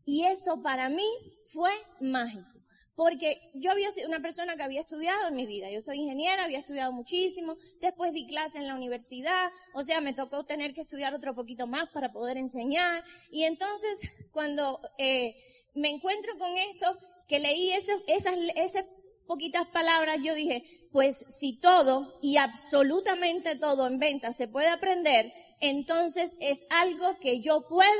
Y 0.04 0.24
eso 0.24 0.62
para 0.62 0.90
mí 0.90 1.06
fue 1.52 1.70
mágico. 2.00 2.53
Porque 2.96 3.40
yo 3.54 3.72
había 3.72 3.90
sido 3.90 4.08
una 4.08 4.20
persona 4.20 4.56
que 4.56 4.62
había 4.62 4.80
estudiado 4.80 5.28
en 5.28 5.34
mi 5.34 5.46
vida. 5.46 5.70
Yo 5.70 5.80
soy 5.80 5.98
ingeniera, 5.98 6.44
había 6.44 6.58
estudiado 6.58 6.92
muchísimo. 6.92 7.56
Después 7.80 8.12
di 8.12 8.26
clase 8.26 8.58
en 8.58 8.68
la 8.68 8.74
universidad. 8.74 9.50
O 9.74 9.82
sea, 9.82 10.00
me 10.00 10.12
tocó 10.12 10.44
tener 10.44 10.74
que 10.74 10.82
estudiar 10.82 11.14
otro 11.14 11.34
poquito 11.34 11.66
más 11.66 11.88
para 11.90 12.12
poder 12.12 12.36
enseñar. 12.36 13.02
Y 13.30 13.44
entonces, 13.44 14.12
cuando 14.30 14.80
eh, 14.98 15.34
me 15.74 15.90
encuentro 15.90 16.38
con 16.38 16.56
esto, 16.56 16.96
que 17.28 17.38
leí 17.40 17.72
esas, 17.72 17.98
esas 18.06 18.84
poquitas 19.26 19.66
palabras, 19.68 20.18
yo 20.22 20.34
dije, 20.34 20.62
pues 20.92 21.16
si 21.30 21.58
todo 21.58 22.14
y 22.22 22.36
absolutamente 22.36 23.56
todo 23.56 23.86
en 23.86 23.98
venta 23.98 24.32
se 24.32 24.48
puede 24.48 24.68
aprender, 24.68 25.32
entonces 25.60 26.36
es 26.40 26.66
algo 26.70 27.18
que 27.20 27.40
yo 27.40 27.66
puedo 27.68 27.90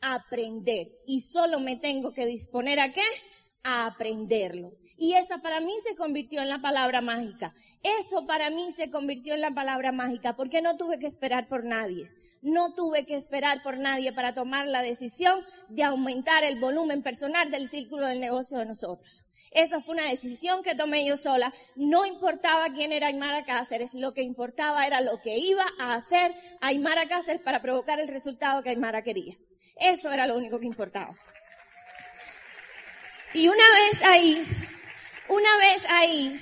aprender. 0.00 0.86
Y 1.06 1.22
solo 1.22 1.60
me 1.60 1.76
tengo 1.76 2.12
que 2.12 2.26
disponer 2.26 2.80
a 2.80 2.92
qué? 2.92 3.02
A 3.62 3.86
aprenderlo. 3.86 4.72
Y 5.00 5.14
esa 5.14 5.38
para 5.38 5.60
mí 5.60 5.72
se 5.86 5.94
convirtió 5.94 6.42
en 6.42 6.48
la 6.48 6.60
palabra 6.60 7.00
mágica. 7.00 7.54
Eso 8.00 8.26
para 8.26 8.50
mí 8.50 8.72
se 8.72 8.90
convirtió 8.90 9.34
en 9.34 9.40
la 9.40 9.52
palabra 9.52 9.92
mágica 9.92 10.34
porque 10.34 10.60
no 10.60 10.76
tuve 10.76 10.98
que 10.98 11.06
esperar 11.06 11.46
por 11.46 11.64
nadie. 11.64 12.10
No 12.42 12.74
tuve 12.74 13.06
que 13.06 13.14
esperar 13.14 13.62
por 13.62 13.78
nadie 13.78 14.12
para 14.12 14.34
tomar 14.34 14.66
la 14.66 14.82
decisión 14.82 15.40
de 15.68 15.84
aumentar 15.84 16.42
el 16.42 16.58
volumen 16.58 17.02
personal 17.02 17.50
del 17.50 17.68
círculo 17.68 18.08
del 18.08 18.18
negocio 18.20 18.58
de 18.58 18.66
nosotros. 18.66 19.24
Esa 19.52 19.80
fue 19.80 19.94
una 19.94 20.08
decisión 20.08 20.62
que 20.64 20.74
tomé 20.74 21.06
yo 21.06 21.16
sola. 21.16 21.52
No 21.76 22.04
importaba 22.04 22.72
quién 22.72 22.92
era 22.92 23.06
Aymara 23.06 23.44
Cáceres, 23.44 23.94
lo 23.94 24.12
que 24.12 24.22
importaba 24.22 24.84
era 24.86 25.00
lo 25.00 25.22
que 25.22 25.38
iba 25.38 25.64
a 25.78 25.94
hacer 25.94 26.34
Aymara 26.60 27.06
Cáceres 27.06 27.40
para 27.40 27.62
provocar 27.62 28.00
el 28.00 28.08
resultado 28.08 28.62
que 28.62 28.70
Aymara 28.70 29.02
quería. 29.02 29.36
Eso 29.76 30.10
era 30.10 30.26
lo 30.26 30.36
único 30.36 30.58
que 30.58 30.66
importaba. 30.66 31.16
Y 33.34 33.48
una 33.48 33.64
vez 33.74 34.02
ahí, 34.02 34.46
una 35.28 35.56
vez 35.58 35.84
ahí, 35.90 36.38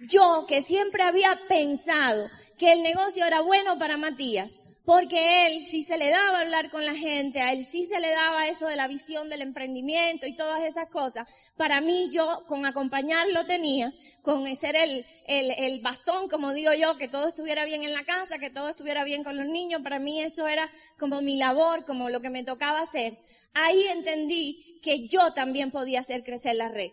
yo 0.00 0.46
que 0.46 0.62
siempre 0.62 1.02
había 1.02 1.38
pensado 1.48 2.30
que 2.56 2.72
el 2.72 2.82
negocio 2.82 3.26
era 3.26 3.40
bueno 3.40 3.78
para 3.78 3.96
Matías, 3.96 4.62
porque 4.84 5.46
él 5.46 5.64
sí 5.64 5.82
se 5.82 5.98
le 5.98 6.10
daba 6.10 6.40
hablar 6.40 6.70
con 6.70 6.84
la 6.84 6.94
gente, 6.94 7.40
a 7.40 7.52
él 7.52 7.64
sí 7.64 7.84
se 7.84 8.00
le 8.00 8.10
daba 8.10 8.48
eso 8.48 8.66
de 8.66 8.76
la 8.76 8.88
visión 8.88 9.28
del 9.28 9.42
emprendimiento 9.42 10.26
y 10.26 10.34
todas 10.34 10.62
esas 10.62 10.88
cosas. 10.88 11.28
Para 11.56 11.80
mí, 11.80 12.10
yo 12.12 12.42
con 12.46 12.66
acompañarlo 12.66 13.46
tenía, 13.46 13.92
con 14.22 14.54
ser 14.56 14.76
el, 14.76 15.04
el, 15.26 15.50
el 15.58 15.80
bastón, 15.80 16.28
como 16.28 16.52
digo 16.52 16.72
yo, 16.74 16.96
que 16.96 17.08
todo 17.08 17.28
estuviera 17.28 17.64
bien 17.64 17.82
en 17.82 17.92
la 17.92 18.04
casa, 18.04 18.38
que 18.38 18.50
todo 18.50 18.68
estuviera 18.68 19.04
bien 19.04 19.22
con 19.22 19.36
los 19.36 19.46
niños, 19.46 19.82
para 19.82 19.98
mí 19.98 20.20
eso 20.20 20.48
era 20.48 20.70
como 20.98 21.20
mi 21.20 21.36
labor, 21.36 21.84
como 21.84 22.08
lo 22.08 22.20
que 22.20 22.30
me 22.30 22.44
tocaba 22.44 22.80
hacer. 22.80 23.18
Ahí 23.54 23.86
entendí 23.88 24.80
que 24.82 25.06
yo 25.08 25.32
también 25.32 25.70
podía 25.70 26.00
hacer 26.00 26.24
crecer 26.24 26.56
la 26.56 26.68
red 26.68 26.90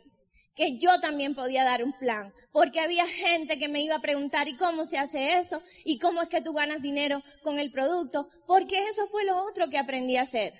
que 0.58 0.78
yo 0.80 1.00
también 1.00 1.36
podía 1.36 1.64
dar 1.64 1.84
un 1.84 1.94
plan, 1.94 2.34
porque 2.52 2.82
había 2.82 3.06
gente 3.06 3.60
que 3.60 3.70
me 3.70 3.82
iba 3.82 3.96
a 3.96 4.02
preguntar, 4.02 4.48
¿y 4.48 4.58
cómo 4.58 4.86
se 4.86 4.98
hace 4.98 5.38
eso? 5.38 5.62
¿Y 5.86 6.00
cómo 6.00 6.24
es 6.24 6.30
que 6.30 6.42
tú 6.42 6.52
ganas 6.52 6.82
dinero 6.82 7.22
con 7.44 7.60
el 7.60 7.72
producto? 7.72 8.28
Porque 8.48 8.88
eso 8.88 9.06
fue 9.08 9.24
lo 9.24 9.38
otro 9.44 9.70
que 9.70 9.78
aprendí 9.78 10.18
a 10.18 10.24
hacer. 10.24 10.54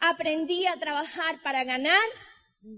Aprendí 0.00 0.66
a 0.66 0.76
trabajar 0.80 1.40
para 1.44 1.62
ganar 1.62 2.02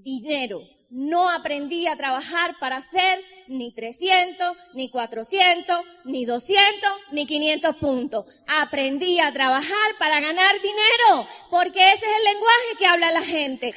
dinero 0.02 0.61
no 0.90 1.28
aprendí 1.28 1.87
a 1.87 1.97
trabajar 1.97 2.57
para 2.59 2.76
hacer 2.76 3.23
ni 3.47 3.73
300, 3.73 4.57
ni 4.73 4.90
400, 4.90 5.85
ni 6.04 6.25
200, 6.25 6.90
ni 7.12 7.26
500 7.26 7.76
puntos. 7.76 8.25
Aprendí 8.61 9.21
a 9.21 9.33
trabajar 9.33 9.97
para 9.99 10.21
ganar 10.21 10.54
dinero, 10.62 11.28
porque 11.50 11.92
ese 11.92 12.07
es 12.07 12.18
el 12.18 12.25
lenguaje 12.25 12.76
que 12.78 12.87
habla 12.87 13.11
la 13.12 13.23
gente. 13.23 13.75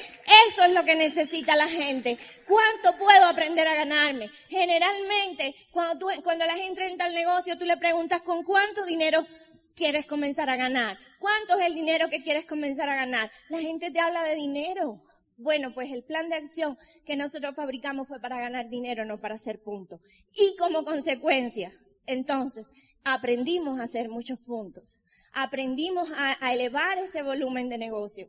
Eso 0.48 0.64
es 0.64 0.72
lo 0.72 0.84
que 0.84 0.94
necesita 0.94 1.54
la 1.54 1.68
gente. 1.68 2.18
¿Cuánto 2.46 2.98
puedo 2.98 3.26
aprender 3.26 3.68
a 3.68 3.74
ganarme? 3.74 4.30
Generalmente, 4.48 5.54
cuando, 5.70 5.98
tú, 5.98 6.22
cuando 6.22 6.46
la 6.46 6.56
gente 6.56 6.86
entra 6.86 7.06
al 7.06 7.14
negocio, 7.14 7.58
tú 7.58 7.66
le 7.66 7.76
preguntas 7.76 8.22
con 8.22 8.42
cuánto 8.42 8.86
dinero 8.86 9.26
quieres 9.74 10.06
comenzar 10.06 10.48
a 10.48 10.56
ganar. 10.56 10.98
¿Cuánto 11.18 11.58
es 11.58 11.66
el 11.66 11.74
dinero 11.74 12.08
que 12.08 12.22
quieres 12.22 12.46
comenzar 12.46 12.88
a 12.88 12.96
ganar? 12.96 13.30
La 13.48 13.58
gente 13.60 13.90
te 13.90 14.00
habla 14.00 14.22
de 14.22 14.34
dinero. 14.34 15.02
Bueno, 15.42 15.74
pues 15.74 15.90
el 15.90 16.04
plan 16.04 16.28
de 16.28 16.36
acción 16.36 16.78
que 17.04 17.16
nosotros 17.16 17.56
fabricamos 17.56 18.08
fue 18.08 18.20
para 18.20 18.38
ganar 18.38 18.68
dinero, 18.68 19.04
no 19.04 19.20
para 19.20 19.34
hacer 19.34 19.60
puntos. 19.60 20.00
Y 20.34 20.56
como 20.56 20.84
consecuencia, 20.84 21.72
entonces, 22.06 22.70
aprendimos 23.04 23.80
a 23.80 23.84
hacer 23.84 24.08
muchos 24.08 24.38
puntos. 24.40 25.04
Aprendimos 25.32 26.08
a, 26.16 26.52
elevar 26.52 26.98
ese 26.98 27.22
volumen 27.22 27.68
de 27.68 27.78
negocio. 27.78 28.28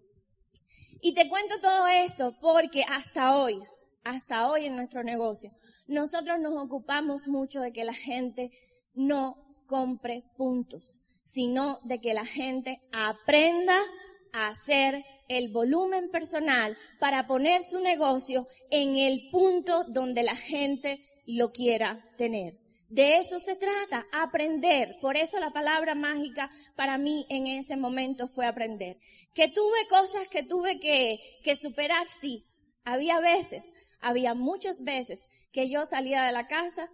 Y 1.01 1.13
te 1.13 1.29
cuento 1.29 1.60
todo 1.62 1.88
esto 1.88 2.36
porque 2.41 2.84
hasta 2.84 3.38
hoy, 3.38 3.60
hasta 4.03 4.50
hoy 4.50 4.65
en 4.65 4.75
nuestro 4.75 5.03
negocio, 5.03 5.51
nosotros 5.88 6.39
nos 6.39 6.55
ocupamos 6.55 7.27
mucho 7.27 7.62
de 7.62 7.72
que 7.72 7.84
la 7.84 7.93
gente 7.93 8.51
no 8.93 9.38
compre 9.67 10.24
puntos, 10.38 11.01
sino 11.22 11.79
de 11.84 12.00
que 12.00 12.13
la 12.13 12.25
gente 12.25 12.82
aprenda 12.91 13.77
a 14.33 14.49
hacer 14.49 15.05
el 15.29 15.49
volumen 15.51 16.09
personal 16.09 16.77
para 16.99 17.27
poner 17.27 17.63
su 17.63 17.79
negocio 17.79 18.45
en 18.69 18.97
el 18.97 19.29
punto 19.31 19.85
donde 19.85 20.23
la 20.23 20.35
gente 20.35 20.99
lo 21.25 21.51
quiera 21.51 22.03
tener. 22.17 22.59
De 22.89 23.17
eso 23.17 23.39
se 23.39 23.55
trata, 23.55 24.05
aprender. 24.11 24.97
Por 25.01 25.17
eso 25.17 25.39
la 25.39 25.49
palabra 25.51 25.95
mágica 25.95 26.49
para 26.75 26.97
mí 26.97 27.25
en 27.29 27.47
ese 27.47 27.75
momento 27.75 28.27
fue 28.27 28.45
aprender. 28.45 28.97
Que 29.33 29.47
tuve 29.47 29.87
cosas 29.89 30.27
que 30.27 30.43
tuve 30.43 30.79
que, 30.79 31.19
que 31.43 31.55
superar, 31.55 32.05
sí. 32.05 32.45
Había 32.85 33.19
veces, 33.19 33.71
había 33.99 34.35
muchas 34.35 34.83
veces 34.83 35.27
que 35.51 35.69
yo 35.69 35.85
salía 35.85 36.23
de 36.23 36.33
la 36.33 36.47
casa 36.47 36.89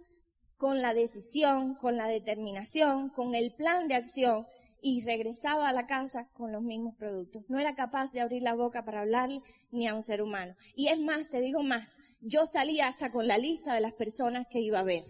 con 0.56 0.80
la 0.80 0.94
decisión, 0.94 1.74
con 1.74 1.96
la 1.96 2.06
determinación, 2.06 3.10
con 3.10 3.34
el 3.34 3.54
plan 3.54 3.88
de 3.88 3.96
acción 3.96 4.46
y 4.82 5.04
regresaba 5.04 5.68
a 5.68 5.72
la 5.72 5.86
casa 5.86 6.28
con 6.32 6.52
los 6.52 6.62
mismos 6.62 6.94
productos. 6.96 7.44
No 7.48 7.58
era 7.58 7.74
capaz 7.74 8.12
de 8.12 8.20
abrir 8.20 8.42
la 8.42 8.54
boca 8.54 8.84
para 8.84 9.00
hablarle 9.00 9.42
ni 9.70 9.86
a 9.86 9.94
un 9.94 10.02
ser 10.02 10.22
humano. 10.22 10.54
Y 10.74 10.88
es 10.88 10.98
más, 10.98 11.30
te 11.30 11.40
digo 11.40 11.62
más, 11.62 11.98
yo 12.20 12.46
salía 12.46 12.88
hasta 12.88 13.10
con 13.10 13.26
la 13.26 13.38
lista 13.38 13.74
de 13.74 13.80
las 13.80 13.92
personas 13.92 14.46
que 14.48 14.60
iba 14.60 14.80
a 14.80 14.84
ver. 14.84 15.04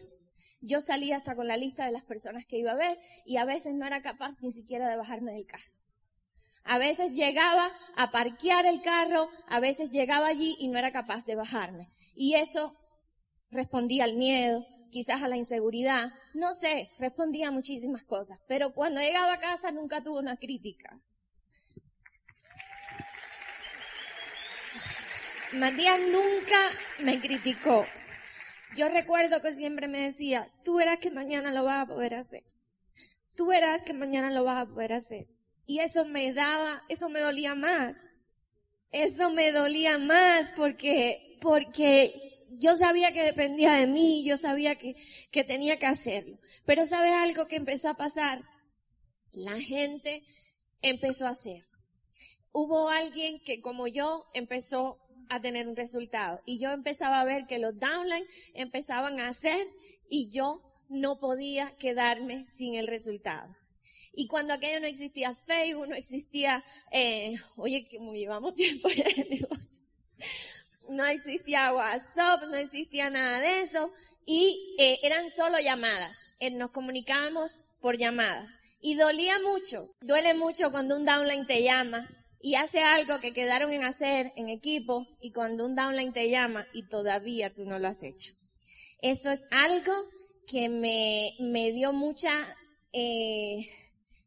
Yo 0.60 0.80
salía 0.80 1.16
hasta 1.16 1.36
con 1.36 1.46
la 1.46 1.56
lista 1.56 1.86
de 1.86 1.92
las 1.92 2.04
personas 2.04 2.46
que 2.46 2.58
iba 2.58 2.72
a 2.72 2.76
ver 2.76 2.98
y 3.24 3.38
a 3.38 3.44
veces 3.44 3.74
no 3.74 3.86
era 3.86 4.02
capaz 4.02 4.40
ni 4.42 4.52
siquiera 4.52 4.88
de 4.88 4.96
bajarme 4.96 5.32
del 5.32 5.46
carro. 5.46 5.72
A 6.64 6.78
veces 6.78 7.12
llegaba 7.12 7.70
a 7.96 8.10
parquear 8.10 8.66
el 8.66 8.82
carro, 8.82 9.28
a 9.48 9.60
veces 9.60 9.90
llegaba 9.90 10.28
allí 10.28 10.56
y 10.58 10.68
no 10.68 10.78
era 10.78 10.92
capaz 10.92 11.24
de 11.24 11.34
bajarme. 11.34 11.88
Y 12.14 12.34
eso 12.34 12.74
respondía 13.50 14.04
al 14.04 14.16
miedo, 14.16 14.64
quizás 14.90 15.22
a 15.22 15.28
la 15.28 15.36
inseguridad, 15.36 16.12
no 16.34 16.54
sé, 16.54 16.90
respondía 16.98 17.50
muchísimas 17.50 18.04
cosas, 18.04 18.38
pero 18.46 18.74
cuando 18.74 19.00
llegaba 19.00 19.34
a 19.34 19.38
casa 19.38 19.70
nunca 19.70 20.02
tuvo 20.02 20.18
una 20.18 20.36
crítica. 20.36 21.00
Matías 25.52 25.98
nunca 26.00 26.58
me 27.00 27.18
criticó. 27.20 27.84
Yo 28.76 28.88
recuerdo 28.88 29.42
que 29.42 29.52
siempre 29.52 29.88
me 29.88 29.98
decía, 29.98 30.48
tú 30.64 30.76
verás 30.76 30.98
que 30.98 31.10
mañana 31.10 31.50
lo 31.50 31.64
vas 31.64 31.84
a 31.84 31.86
poder 31.86 32.14
hacer. 32.14 32.44
Tú 33.34 33.46
verás 33.46 33.82
que 33.82 33.92
mañana 33.92 34.30
lo 34.30 34.44
vas 34.44 34.62
a 34.62 34.66
poder 34.66 34.92
hacer. 34.92 35.26
Y 35.66 35.80
eso 35.80 36.04
me 36.04 36.32
daba, 36.32 36.82
eso 36.88 37.08
me 37.08 37.20
dolía 37.20 37.56
más. 37.56 37.96
Eso 38.92 39.30
me 39.30 39.50
dolía 39.50 39.98
más 39.98 40.52
porque, 40.56 41.38
porque 41.40 42.12
yo 42.58 42.76
sabía 42.76 43.12
que 43.12 43.22
dependía 43.22 43.74
de 43.74 43.86
mí, 43.86 44.24
yo 44.24 44.36
sabía 44.36 44.76
que, 44.76 44.96
que 45.30 45.44
tenía 45.44 45.78
que 45.78 45.86
hacerlo. 45.86 46.38
Pero 46.64 46.86
¿sabes 46.86 47.12
algo 47.12 47.46
que 47.46 47.56
empezó 47.56 47.88
a 47.88 47.94
pasar? 47.94 48.42
La 49.32 49.58
gente 49.60 50.24
empezó 50.82 51.26
a 51.26 51.30
hacer. 51.30 51.62
Hubo 52.52 52.88
alguien 52.88 53.40
que 53.44 53.60
como 53.60 53.86
yo 53.86 54.26
empezó 54.34 54.98
a 55.28 55.40
tener 55.40 55.68
un 55.68 55.76
resultado 55.76 56.40
y 56.44 56.58
yo 56.58 56.72
empezaba 56.72 57.20
a 57.20 57.24
ver 57.24 57.46
que 57.46 57.58
los 57.58 57.78
downline 57.78 58.26
empezaban 58.54 59.20
a 59.20 59.28
hacer 59.28 59.64
y 60.08 60.30
yo 60.30 60.60
no 60.88 61.20
podía 61.20 61.76
quedarme 61.78 62.44
sin 62.44 62.74
el 62.74 62.88
resultado. 62.88 63.54
Y 64.12 64.26
cuando 64.26 64.52
aquello 64.52 64.80
no 64.80 64.88
existía 64.88 65.32
Facebook, 65.34 65.88
no 65.88 65.94
existía, 65.94 66.64
eh, 66.90 67.36
oye, 67.56 67.86
que 67.88 67.98
llevamos 67.98 68.54
tiempo 68.56 68.88
en 68.90 69.20
el 69.20 69.30
negocio. 69.30 69.79
No 70.90 71.06
existía 71.06 71.72
WhatsApp, 71.72 72.42
no 72.48 72.56
existía 72.56 73.10
nada 73.10 73.40
de 73.40 73.62
eso. 73.62 73.92
Y 74.26 74.74
eh, 74.78 74.98
eran 75.02 75.30
solo 75.30 75.58
llamadas. 75.60 76.34
Eh, 76.40 76.50
nos 76.50 76.72
comunicábamos 76.72 77.64
por 77.80 77.96
llamadas. 77.96 78.58
Y 78.80 78.96
dolía 78.96 79.38
mucho. 79.40 79.88
Duele 80.00 80.34
mucho 80.34 80.70
cuando 80.70 80.96
un 80.96 81.04
downline 81.04 81.46
te 81.46 81.62
llama 81.62 82.08
y 82.42 82.54
hace 82.54 82.80
algo 82.80 83.20
que 83.20 83.32
quedaron 83.32 83.72
en 83.72 83.84
hacer 83.84 84.32
en 84.36 84.48
equipo 84.48 85.06
y 85.20 85.32
cuando 85.32 85.66
un 85.66 85.74
downline 85.74 86.12
te 86.12 86.30
llama 86.30 86.66
y 86.72 86.88
todavía 86.88 87.54
tú 87.54 87.66
no 87.66 87.78
lo 87.78 87.88
has 87.88 88.02
hecho. 88.02 88.32
Eso 89.02 89.30
es 89.30 89.46
algo 89.50 89.92
que 90.46 90.68
me, 90.68 91.72
dio 91.72 91.92
mucha 91.92 92.32
eh, 92.92 93.68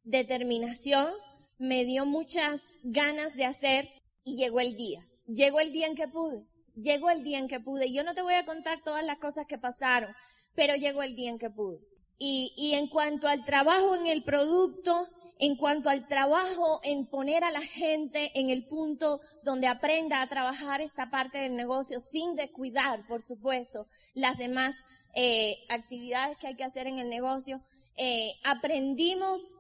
determinación, 0.04 1.12
me 1.60 1.86
dio 1.86 2.06
muchas 2.06 2.76
ganas 2.84 3.36
de 3.36 3.46
hacer 3.46 3.90
y 4.24 4.38
llegó 4.38 4.60
el 4.60 4.78
día. 4.78 5.04
Llegó 5.28 5.60
el 5.60 5.72
día 5.74 5.88
en 5.88 5.96
que 5.96 6.08
pude. 6.08 6.48
Llegó 6.76 7.10
el 7.10 7.24
día 7.24 7.40
en 7.40 7.48
que 7.48 7.60
pude. 7.60 7.92
Yo 7.92 8.04
no 8.04 8.14
te 8.14 8.22
voy 8.22 8.34
a 8.34 8.46
contar 8.46 8.82
todas 8.84 9.04
las 9.04 9.18
cosas 9.18 9.46
que 9.48 9.58
pasaron, 9.58 10.14
pero 10.56 10.76
llegó 10.76 11.04
el 11.04 11.16
día 11.16 11.30
en 11.30 11.40
que 11.40 11.50
pude. 11.50 11.80
Y, 12.18 12.54
y 12.56 12.76
en 12.76 12.88
cuanto 12.88 13.28
al 13.28 13.44
trabajo 13.44 13.96
en 13.96 14.08
el 14.08 14.24
producto, 14.24 15.08
en 15.40 15.56
cuanto 15.56 15.90
al 15.90 16.08
trabajo, 16.08 16.80
en 16.84 17.06
poner 17.06 17.44
a 17.44 17.52
la 17.52 17.62
gente 17.62 18.32
en 18.36 18.50
el 18.50 18.66
punto 18.66 19.20
donde 19.44 19.68
aprenda 19.68 20.22
a 20.22 20.28
trabajar 20.28 20.82
esta 20.82 21.10
parte 21.10 21.40
del 21.40 21.56
negocio 21.56 22.00
sin 22.00 22.36
descuidar, 22.36 23.06
por 23.08 23.22
supuesto, 23.22 23.86
las 24.14 24.38
demás 24.38 24.76
eh, 25.16 25.58
actividades 25.70 26.38
que 26.38 26.48
hay 26.48 26.56
que 26.56 26.64
hacer 26.64 26.88
en 26.88 27.00
el 27.00 27.10
negocio, 27.10 27.62
eh, 27.98 28.32
aprendimos 28.44 29.56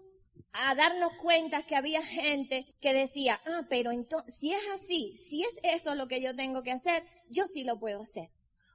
a 0.53 0.75
darnos 0.75 1.13
cuenta 1.17 1.63
que 1.63 1.75
había 1.75 2.03
gente 2.03 2.65
que 2.79 2.93
decía, 2.93 3.39
ah, 3.45 3.63
pero 3.69 3.91
entonces, 3.91 4.36
si 4.36 4.53
es 4.53 4.62
así, 4.74 5.15
si 5.17 5.43
es 5.43 5.60
eso 5.63 5.95
lo 5.95 6.07
que 6.07 6.22
yo 6.22 6.36
tengo 6.36 6.63
que 6.63 6.72
hacer, 6.72 7.03
yo 7.29 7.45
sí 7.48 7.63
lo 7.63 7.79
puedo 7.79 8.01
hacer. 8.01 8.29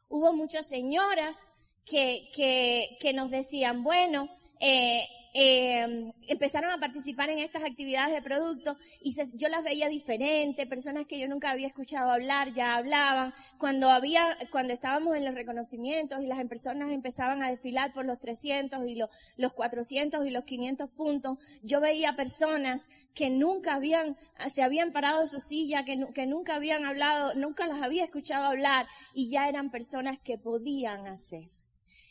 Hubo 0.08 0.32
muchas 0.32 0.66
señoras 0.66 1.36
que, 1.84 2.28
que, 2.34 2.96
que 3.00 3.12
nos 3.12 3.30
decían, 3.30 3.82
bueno, 3.84 4.28
eh, 4.60 5.02
eh, 5.34 6.12
empezaron 6.26 6.70
a 6.70 6.80
participar 6.80 7.30
en 7.30 7.38
estas 7.38 7.62
actividades 7.62 8.14
de 8.14 8.22
producto 8.22 8.76
y 9.02 9.14
yo 9.34 9.48
las 9.48 9.62
veía 9.62 9.88
diferentes, 9.88 10.66
personas 10.66 11.06
que 11.06 11.18
yo 11.18 11.28
nunca 11.28 11.50
había 11.50 11.66
escuchado 11.66 12.10
hablar 12.10 12.52
ya 12.54 12.74
hablaban. 12.74 13.32
Cuando 13.58 13.90
había, 13.90 14.36
cuando 14.50 14.72
estábamos 14.72 15.16
en 15.16 15.24
los 15.24 15.34
reconocimientos 15.34 16.22
y 16.22 16.26
las 16.26 16.44
personas 16.48 16.90
empezaban 16.90 17.42
a 17.42 17.50
desfilar 17.50 17.92
por 17.92 18.04
los 18.04 18.18
300 18.18 18.86
y 18.88 18.96
los, 18.96 19.10
los 19.36 19.52
400 19.52 20.26
y 20.26 20.30
los 20.30 20.44
500 20.44 20.90
puntos, 20.90 21.38
yo 21.62 21.80
veía 21.80 22.16
personas 22.16 22.88
que 23.14 23.30
nunca 23.30 23.74
habían, 23.74 24.16
se 24.52 24.62
habían 24.62 24.92
parado 24.92 25.20
de 25.20 25.28
su 25.28 25.40
silla, 25.40 25.84
que, 25.84 26.06
que 26.14 26.26
nunca 26.26 26.56
habían 26.56 26.84
hablado, 26.84 27.34
nunca 27.34 27.66
las 27.66 27.82
había 27.82 28.04
escuchado 28.04 28.46
hablar 28.46 28.86
y 29.14 29.30
ya 29.30 29.48
eran 29.48 29.70
personas 29.70 30.18
que 30.18 30.38
podían 30.38 31.06
hacer. 31.06 31.57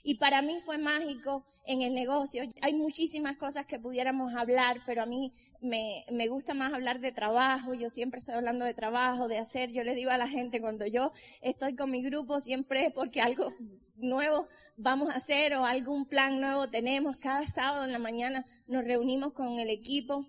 Y 0.07 0.15
para 0.15 0.41
mí 0.41 0.61
fue 0.63 0.77
mágico 0.77 1.43
en 1.65 1.81
el 1.81 1.93
negocio. 1.93 2.41
Hay 2.61 2.73
muchísimas 2.73 3.35
cosas 3.35 3.65
que 3.65 3.77
pudiéramos 3.77 4.33
hablar, 4.35 4.77
pero 4.85 5.03
a 5.03 5.05
mí 5.05 5.33
me, 5.59 6.27
gusta 6.29 6.53
más 6.53 6.71
hablar 6.71 7.01
de 7.01 7.11
trabajo. 7.11 7.73
Yo 7.73 7.89
siempre 7.89 8.19
estoy 8.19 8.35
hablando 8.35 8.63
de 8.63 8.73
trabajo, 8.73 9.27
de 9.27 9.37
hacer. 9.37 9.73
Yo 9.73 9.83
le 9.83 9.95
digo 9.95 10.09
a 10.09 10.17
la 10.17 10.29
gente 10.29 10.61
cuando 10.61 10.87
yo 10.87 11.11
estoy 11.41 11.75
con 11.75 11.91
mi 11.91 12.01
grupo 12.01 12.39
siempre 12.39 12.85
es 12.85 12.93
porque 12.93 13.19
algo 13.19 13.53
nuevo 13.97 14.47
vamos 14.77 15.09
a 15.09 15.17
hacer 15.17 15.53
o 15.55 15.65
algún 15.65 16.05
plan 16.05 16.39
nuevo 16.39 16.69
tenemos. 16.69 17.17
Cada 17.17 17.45
sábado 17.45 17.83
en 17.83 17.91
la 17.91 17.99
mañana 17.99 18.45
nos 18.69 18.85
reunimos 18.85 19.33
con 19.33 19.59
el 19.59 19.69
equipo 19.69 20.25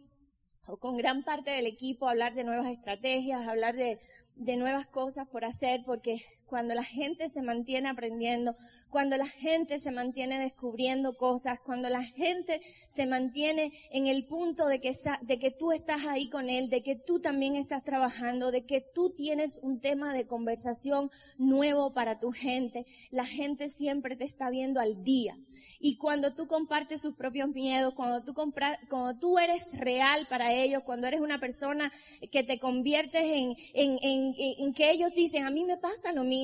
o 0.66 0.78
con 0.78 0.96
gran 0.96 1.22
parte 1.22 1.52
del 1.52 1.66
equipo 1.66 2.08
a 2.08 2.10
hablar 2.10 2.34
de 2.34 2.42
nuevas 2.42 2.66
estrategias, 2.66 3.46
hablar 3.46 3.76
de, 3.76 4.00
de 4.34 4.56
nuevas 4.56 4.88
cosas 4.88 5.28
por 5.28 5.44
hacer, 5.44 5.84
porque 5.86 6.20
cuando 6.48 6.74
la 6.74 6.82
gente 6.82 7.28
se 7.28 7.42
mantiene 7.42 7.88
aprendiendo, 7.88 8.54
cuando 8.90 9.16
la 9.16 9.26
gente 9.26 9.78
se 9.78 9.92
mantiene 9.92 10.38
descubriendo 10.38 11.16
cosas, 11.16 11.60
cuando 11.60 11.88
la 11.90 12.02
gente 12.02 12.60
se 12.88 13.06
mantiene 13.06 13.72
en 13.90 14.06
el 14.06 14.26
punto 14.26 14.66
de 14.66 14.80
que, 14.80 15.54
tú 15.58 15.72
estás 15.72 16.06
ahí 16.06 16.28
con 16.28 16.48
él, 16.48 16.70
de 16.70 16.82
que 16.82 16.96
tú 16.96 17.20
también 17.20 17.54
estás 17.54 17.84
trabajando, 17.84 18.50
de 18.50 18.64
que 18.64 18.80
tú 18.80 19.10
tienes 19.10 19.60
un 19.62 19.80
tema 19.80 20.14
de 20.14 20.26
conversación 20.26 21.10
nuevo 21.36 21.92
para 21.92 22.18
tu 22.18 22.32
gente, 22.32 22.86
la 23.10 23.26
gente 23.26 23.68
siempre 23.68 24.16
te 24.16 24.24
está 24.24 24.50
viendo 24.50 24.80
al 24.80 25.04
día. 25.04 25.38
Y 25.80 25.96
cuando 25.98 26.34
tú 26.34 26.46
compartes 26.46 27.02
sus 27.02 27.14
propios 27.14 27.48
miedos, 27.50 27.94
cuando 27.94 28.22
tú, 28.22 28.32
cuando 28.34 29.18
tú 29.18 29.38
eres 29.38 29.78
real 29.78 30.26
para 30.28 30.52
ellos, 30.52 30.82
cuando 30.84 31.06
eres 31.06 31.20
una 31.20 31.38
persona 31.38 31.92
que 32.30 32.42
te 32.42 32.58
conviertes 32.58 33.22
en, 33.24 33.54
en 33.74 34.74
que 34.74 34.90
ellos 34.90 35.12
dicen, 35.14 35.44
a 35.44 35.50
mí 35.50 35.64
me 35.64 35.76
pasa 35.76 36.12
lo 36.12 36.24
mismo, 36.24 36.37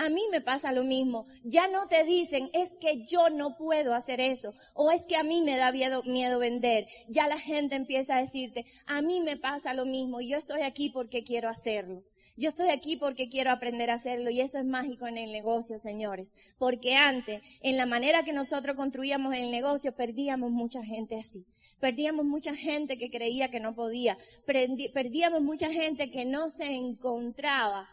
a 0.00 0.08
mí 0.08 0.22
me 0.30 0.40
pasa 0.40 0.72
lo 0.72 0.82
mismo. 0.82 1.26
Ya 1.44 1.68
no 1.68 1.86
te 1.86 2.04
dicen, 2.04 2.48
es 2.54 2.74
que 2.80 3.04
yo 3.04 3.28
no 3.28 3.58
puedo 3.58 3.94
hacer 3.94 4.18
eso. 4.18 4.54
O 4.74 4.90
es 4.90 5.04
que 5.04 5.16
a 5.16 5.22
mí 5.22 5.42
me 5.42 5.58
da 5.58 5.72
miedo, 5.72 6.02
miedo 6.04 6.38
vender. 6.38 6.86
Ya 7.08 7.28
la 7.28 7.38
gente 7.38 7.76
empieza 7.76 8.16
a 8.16 8.20
decirte, 8.22 8.64
a 8.86 9.02
mí 9.02 9.20
me 9.20 9.36
pasa 9.36 9.74
lo 9.74 9.84
mismo. 9.84 10.22
Yo 10.22 10.38
estoy 10.38 10.62
aquí 10.62 10.88
porque 10.88 11.22
quiero 11.22 11.50
hacerlo. 11.50 12.02
Yo 12.38 12.48
estoy 12.48 12.70
aquí 12.70 12.96
porque 12.96 13.28
quiero 13.28 13.50
aprender 13.50 13.90
a 13.90 13.94
hacerlo 13.94 14.30
y 14.30 14.40
eso 14.40 14.58
es 14.58 14.64
mágico 14.64 15.06
en 15.06 15.18
el 15.18 15.32
negocio, 15.32 15.78
señores. 15.78 16.34
Porque 16.56 16.94
antes, 16.94 17.42
en 17.60 17.76
la 17.76 17.84
manera 17.84 18.22
que 18.22 18.32
nosotros 18.32 18.76
construíamos 18.76 19.34
el 19.34 19.50
negocio, 19.50 19.92
perdíamos 19.92 20.50
mucha 20.50 20.82
gente 20.82 21.18
así. 21.18 21.44
Perdíamos 21.78 22.24
mucha 22.24 22.54
gente 22.54 22.96
que 22.96 23.10
creía 23.10 23.50
que 23.50 23.60
no 23.60 23.74
podía. 23.74 24.16
Perdíamos 24.46 25.42
mucha 25.42 25.70
gente 25.70 26.10
que 26.10 26.24
no 26.24 26.48
se 26.48 26.72
encontraba 26.74 27.86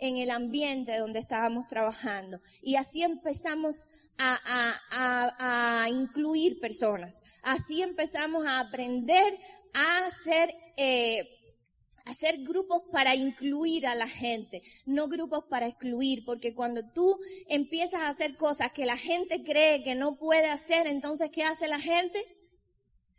en 0.00 0.16
el 0.16 0.30
ambiente 0.30 0.98
donde 0.98 1.18
estábamos 1.20 1.66
trabajando. 1.66 2.40
Y 2.62 2.76
así 2.76 3.02
empezamos 3.02 3.88
a, 4.18 5.86
incluir 5.88 6.58
personas. 6.60 7.22
Así 7.42 7.82
empezamos 7.82 8.46
a 8.46 8.60
aprender 8.60 9.38
a 9.74 10.06
hacer, 10.06 10.54
eh, 10.76 11.26
hacer 12.04 12.38
grupos 12.42 12.82
para 12.92 13.14
incluir 13.14 13.86
a 13.86 13.94
la 13.94 14.08
gente, 14.08 14.62
no 14.86 15.08
grupos 15.08 15.44
para 15.48 15.68
excluir, 15.68 16.24
porque 16.24 16.54
cuando 16.54 16.82
tú 16.92 17.18
empiezas 17.48 18.02
a 18.02 18.08
hacer 18.08 18.36
cosas 18.36 18.72
que 18.72 18.86
la 18.86 18.96
gente 18.96 19.42
cree 19.42 19.82
que 19.82 19.94
no 19.94 20.16
puede 20.18 20.48
hacer, 20.48 20.86
entonces 20.86 21.30
¿qué 21.30 21.44
hace 21.44 21.68
la 21.68 21.78
gente? 21.78 22.18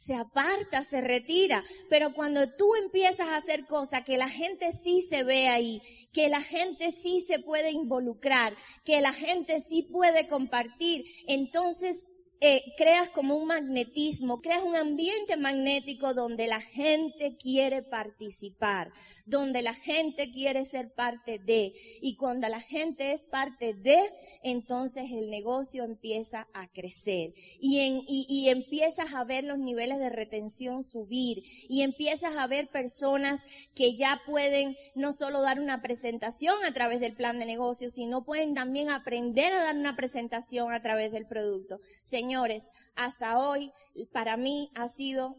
Se 0.02 0.16
aparta, 0.16 0.84
se 0.84 1.02
retira. 1.02 1.64
Pero 1.90 2.14
cuando 2.14 2.50
tú 2.58 2.76
empiezas 2.76 3.28
a 3.28 3.38
hacer 3.38 3.66
cosas 3.68 4.04
que 4.04 4.18
la 4.18 4.30
gente 4.30 4.72
sí 4.72 5.02
se 5.02 5.24
ve 5.24 5.48
ahí, 5.48 5.82
que 6.12 6.28
la 6.28 6.42
gente 6.42 6.92
sí 6.92 7.22
se 7.22 7.38
puede 7.40 7.70
involucrar, 7.70 8.56
que 8.84 9.00
la 9.02 9.14
gente 9.14 9.60
sí 9.62 9.84
puede 9.84 10.28
compartir, 10.28 11.06
entonces 11.28 12.08
eh, 12.43 12.73
creas 12.75 13.08
como 13.10 13.36
un 13.36 13.45
magnetismo, 13.45 14.41
creas 14.41 14.63
un 14.63 14.75
ambiente 14.75 15.38
magnético 15.38 16.15
donde 16.15 16.47
la 16.47 16.60
gente 16.60 17.38
quiere 17.38 17.84
participar, 17.84 18.91
donde 19.27 19.62
la 19.62 19.75
gente 19.75 20.32
quiere 20.32 20.65
ser 20.65 20.91
parte 20.91 21.38
de. 21.38 21.71
Y 22.01 22.15
cuando 22.15 22.49
la 22.49 22.60
gente 22.60 23.12
es 23.12 23.27
parte 23.27 23.75
de, 23.75 23.99
entonces 24.41 25.12
el 25.12 25.30
negocio 25.30 25.84
empieza 25.84 26.47
a 26.56 26.67
crecer. 26.67 27.36
Y, 27.60 27.82
en, 27.82 28.01
y, 28.08 28.49
empiezas 28.49 29.13
a 29.13 29.23
ver 29.23 29.43
los 29.43 29.60
niveles 29.60 29.99
de 29.99 30.10
retención 30.10 30.82
subir. 30.82 31.43
Y 31.69 31.84
empiezas 31.84 32.38
a 32.38 32.47
ver 32.47 32.69
personas 32.69 33.45
que 33.75 33.93
ya 33.95 34.19
pueden 34.25 34.75
no 34.95 35.13
solo 35.13 35.41
dar 35.43 35.60
una 35.60 35.84
presentación 35.84 36.56
a 36.65 36.73
través 36.73 37.01
del 37.01 37.15
plan 37.15 37.38
de 37.38 37.45
negocio, 37.45 37.91
sino 37.91 38.25
pueden 38.25 38.56
también 38.56 38.89
aprender 38.89 39.54
a 39.54 39.63
dar 39.63 39.75
una 39.75 39.95
presentación 39.95 40.71
a 40.71 40.82
través 40.82 41.12
del 41.12 41.27
producto. 41.27 41.80
Señor, 42.01 42.31
señores, 42.32 42.72
hasta 42.96 43.38
hoy 43.38 43.74
para 44.13 44.38
mí 44.38 44.70
ha 44.76 44.88
sido, 44.88 45.36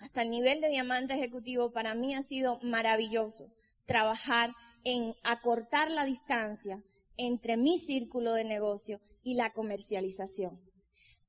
hasta 0.00 0.22
el 0.22 0.30
nivel 0.30 0.60
de 0.60 0.68
diamante 0.68 1.14
ejecutivo, 1.14 1.70
para 1.70 1.94
mí 1.94 2.16
ha 2.16 2.22
sido 2.22 2.58
maravilloso 2.62 3.46
trabajar 3.86 4.50
en 4.82 5.14
acortar 5.22 5.88
la 5.88 6.04
distancia 6.04 6.82
entre 7.16 7.56
mi 7.56 7.78
círculo 7.78 8.32
de 8.32 8.42
negocio 8.42 8.98
y 9.22 9.34
la 9.34 9.52
comercialización. 9.52 10.58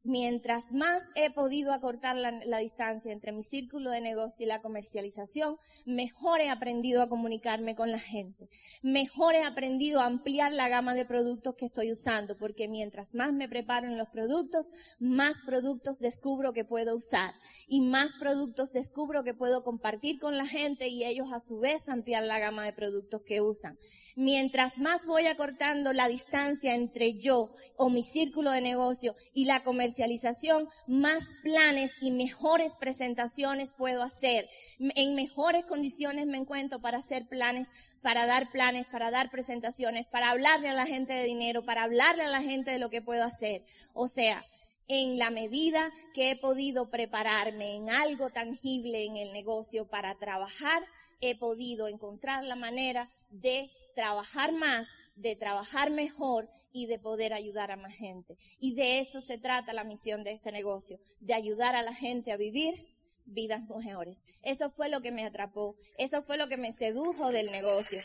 Mientras 0.03 0.73
más 0.73 1.03
he 1.13 1.29
podido 1.29 1.73
acortar 1.73 2.15
la, 2.15 2.57
distancia 2.57 3.11
entre 3.11 3.31
mi 3.31 3.43
círculo 3.43 3.91
de 3.91 4.01
negocio 4.01 4.43
y 4.43 4.49
la 4.49 4.59
comercialización, 4.59 5.57
mejor 5.85 6.41
he 6.41 6.49
aprendido 6.49 7.03
a 7.03 7.09
comunicarme 7.09 7.75
con 7.75 7.91
la 7.91 7.99
gente. 7.99 8.49
Mejor 8.81 9.35
he 9.35 9.43
aprendido 9.43 9.99
a 9.99 10.05
ampliar 10.05 10.53
la 10.53 10.69
gama 10.69 10.95
de 10.95 11.05
productos 11.05 11.53
que 11.55 11.65
estoy 11.65 11.91
usando, 11.91 12.35
porque 12.39 12.67
mientras 12.67 13.13
más 13.13 13.31
me 13.31 13.47
preparo 13.47 13.87
en 13.87 13.99
los 13.99 14.09
productos, 14.09 14.71
más 14.99 15.35
productos 15.45 15.99
descubro 15.99 16.51
que 16.51 16.65
puedo 16.65 16.95
usar. 16.95 17.35
Y 17.67 17.81
más 17.81 18.15
productos 18.15 18.73
descubro 18.73 19.23
que 19.23 19.35
puedo 19.35 19.63
compartir 19.63 20.17
con 20.17 20.35
la 20.35 20.47
gente 20.47 20.87
y 20.87 21.05
ellos 21.05 21.31
a 21.31 21.39
su 21.39 21.59
vez 21.59 21.87
ampliar 21.89 22.23
la 22.23 22.39
gama 22.39 22.65
de 22.65 22.73
productos 22.73 23.21
que 23.21 23.41
usan. 23.41 23.77
Mientras 24.15 24.79
más 24.79 25.05
voy 25.05 25.27
acortando 25.27 25.93
la 25.93 26.07
distancia 26.07 26.73
entre 26.73 27.19
yo 27.19 27.51
o 27.77 27.89
mi 27.89 28.01
círculo 28.01 28.49
de 28.49 28.61
negocio 28.61 29.15
y 29.33 29.45
la 29.45 29.63
comercialización, 29.91 30.69
más 30.87 31.23
planes 31.43 31.91
y 32.01 32.11
mejores 32.11 32.75
presentaciones 32.79 33.73
puedo 33.73 34.03
hacer. 34.03 34.47
En 34.79 35.15
mejores 35.15 35.65
condiciones 35.65 36.27
me 36.27 36.37
encuentro 36.37 36.79
para 36.79 36.99
hacer 36.99 37.27
planes, 37.27 37.73
para 38.01 38.25
dar 38.25 38.49
planes, 38.51 38.85
para 38.87 39.11
dar 39.11 39.29
presentaciones, 39.29 40.07
para 40.07 40.31
hablarle 40.31 40.69
a 40.69 40.73
la 40.73 40.85
gente 40.85 41.13
de 41.13 41.25
dinero, 41.25 41.65
para 41.65 41.83
hablarle 41.83 42.23
a 42.23 42.29
la 42.29 42.41
gente 42.41 42.71
de 42.71 42.79
lo 42.79 42.89
que 42.89 43.01
puedo 43.01 43.25
hacer. 43.25 43.63
O 43.93 44.07
sea, 44.07 44.45
en 44.87 45.17
la 45.17 45.29
medida 45.29 45.91
que 46.13 46.31
he 46.31 46.35
podido 46.37 46.89
prepararme 46.89 47.75
en 47.75 47.89
algo 47.89 48.29
tangible 48.29 49.05
en 49.05 49.17
el 49.17 49.33
negocio 49.33 49.87
para 49.87 50.17
trabajar, 50.17 50.83
he 51.19 51.37
podido 51.37 51.87
encontrar 51.87 52.43
la 52.45 52.55
manera 52.55 53.09
de 53.29 53.69
trabajar 53.93 54.53
más, 54.53 54.87
de 55.21 55.35
trabajar 55.35 55.91
mejor 55.91 56.49
y 56.71 56.87
de 56.87 56.99
poder 56.99 57.33
ayudar 57.33 57.71
a 57.71 57.77
más 57.77 57.93
gente. 57.93 58.37
Y 58.59 58.75
de 58.75 58.99
eso 58.99 59.21
se 59.21 59.37
trata 59.37 59.73
la 59.73 59.83
misión 59.83 60.23
de 60.23 60.31
este 60.31 60.51
negocio, 60.51 60.99
de 61.19 61.33
ayudar 61.33 61.75
a 61.75 61.83
la 61.83 61.93
gente 61.93 62.31
a 62.31 62.37
vivir 62.37 62.85
vidas 63.25 63.61
mejores. 63.69 64.25
Eso 64.41 64.71
fue 64.71 64.89
lo 64.89 65.01
que 65.01 65.11
me 65.11 65.25
atrapó, 65.25 65.75
eso 65.97 66.23
fue 66.23 66.37
lo 66.37 66.47
que 66.47 66.57
me 66.57 66.71
sedujo 66.71 67.31
del 67.31 67.51
negocio. 67.51 68.01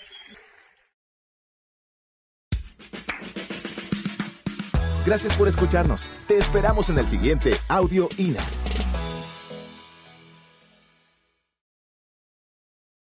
Gracias 5.06 5.36
por 5.36 5.46
escucharnos. 5.46 6.10
Te 6.26 6.36
esperamos 6.36 6.90
en 6.90 6.98
el 6.98 7.06
siguiente 7.06 7.52
Audio 7.68 8.08
INA. 8.18 8.44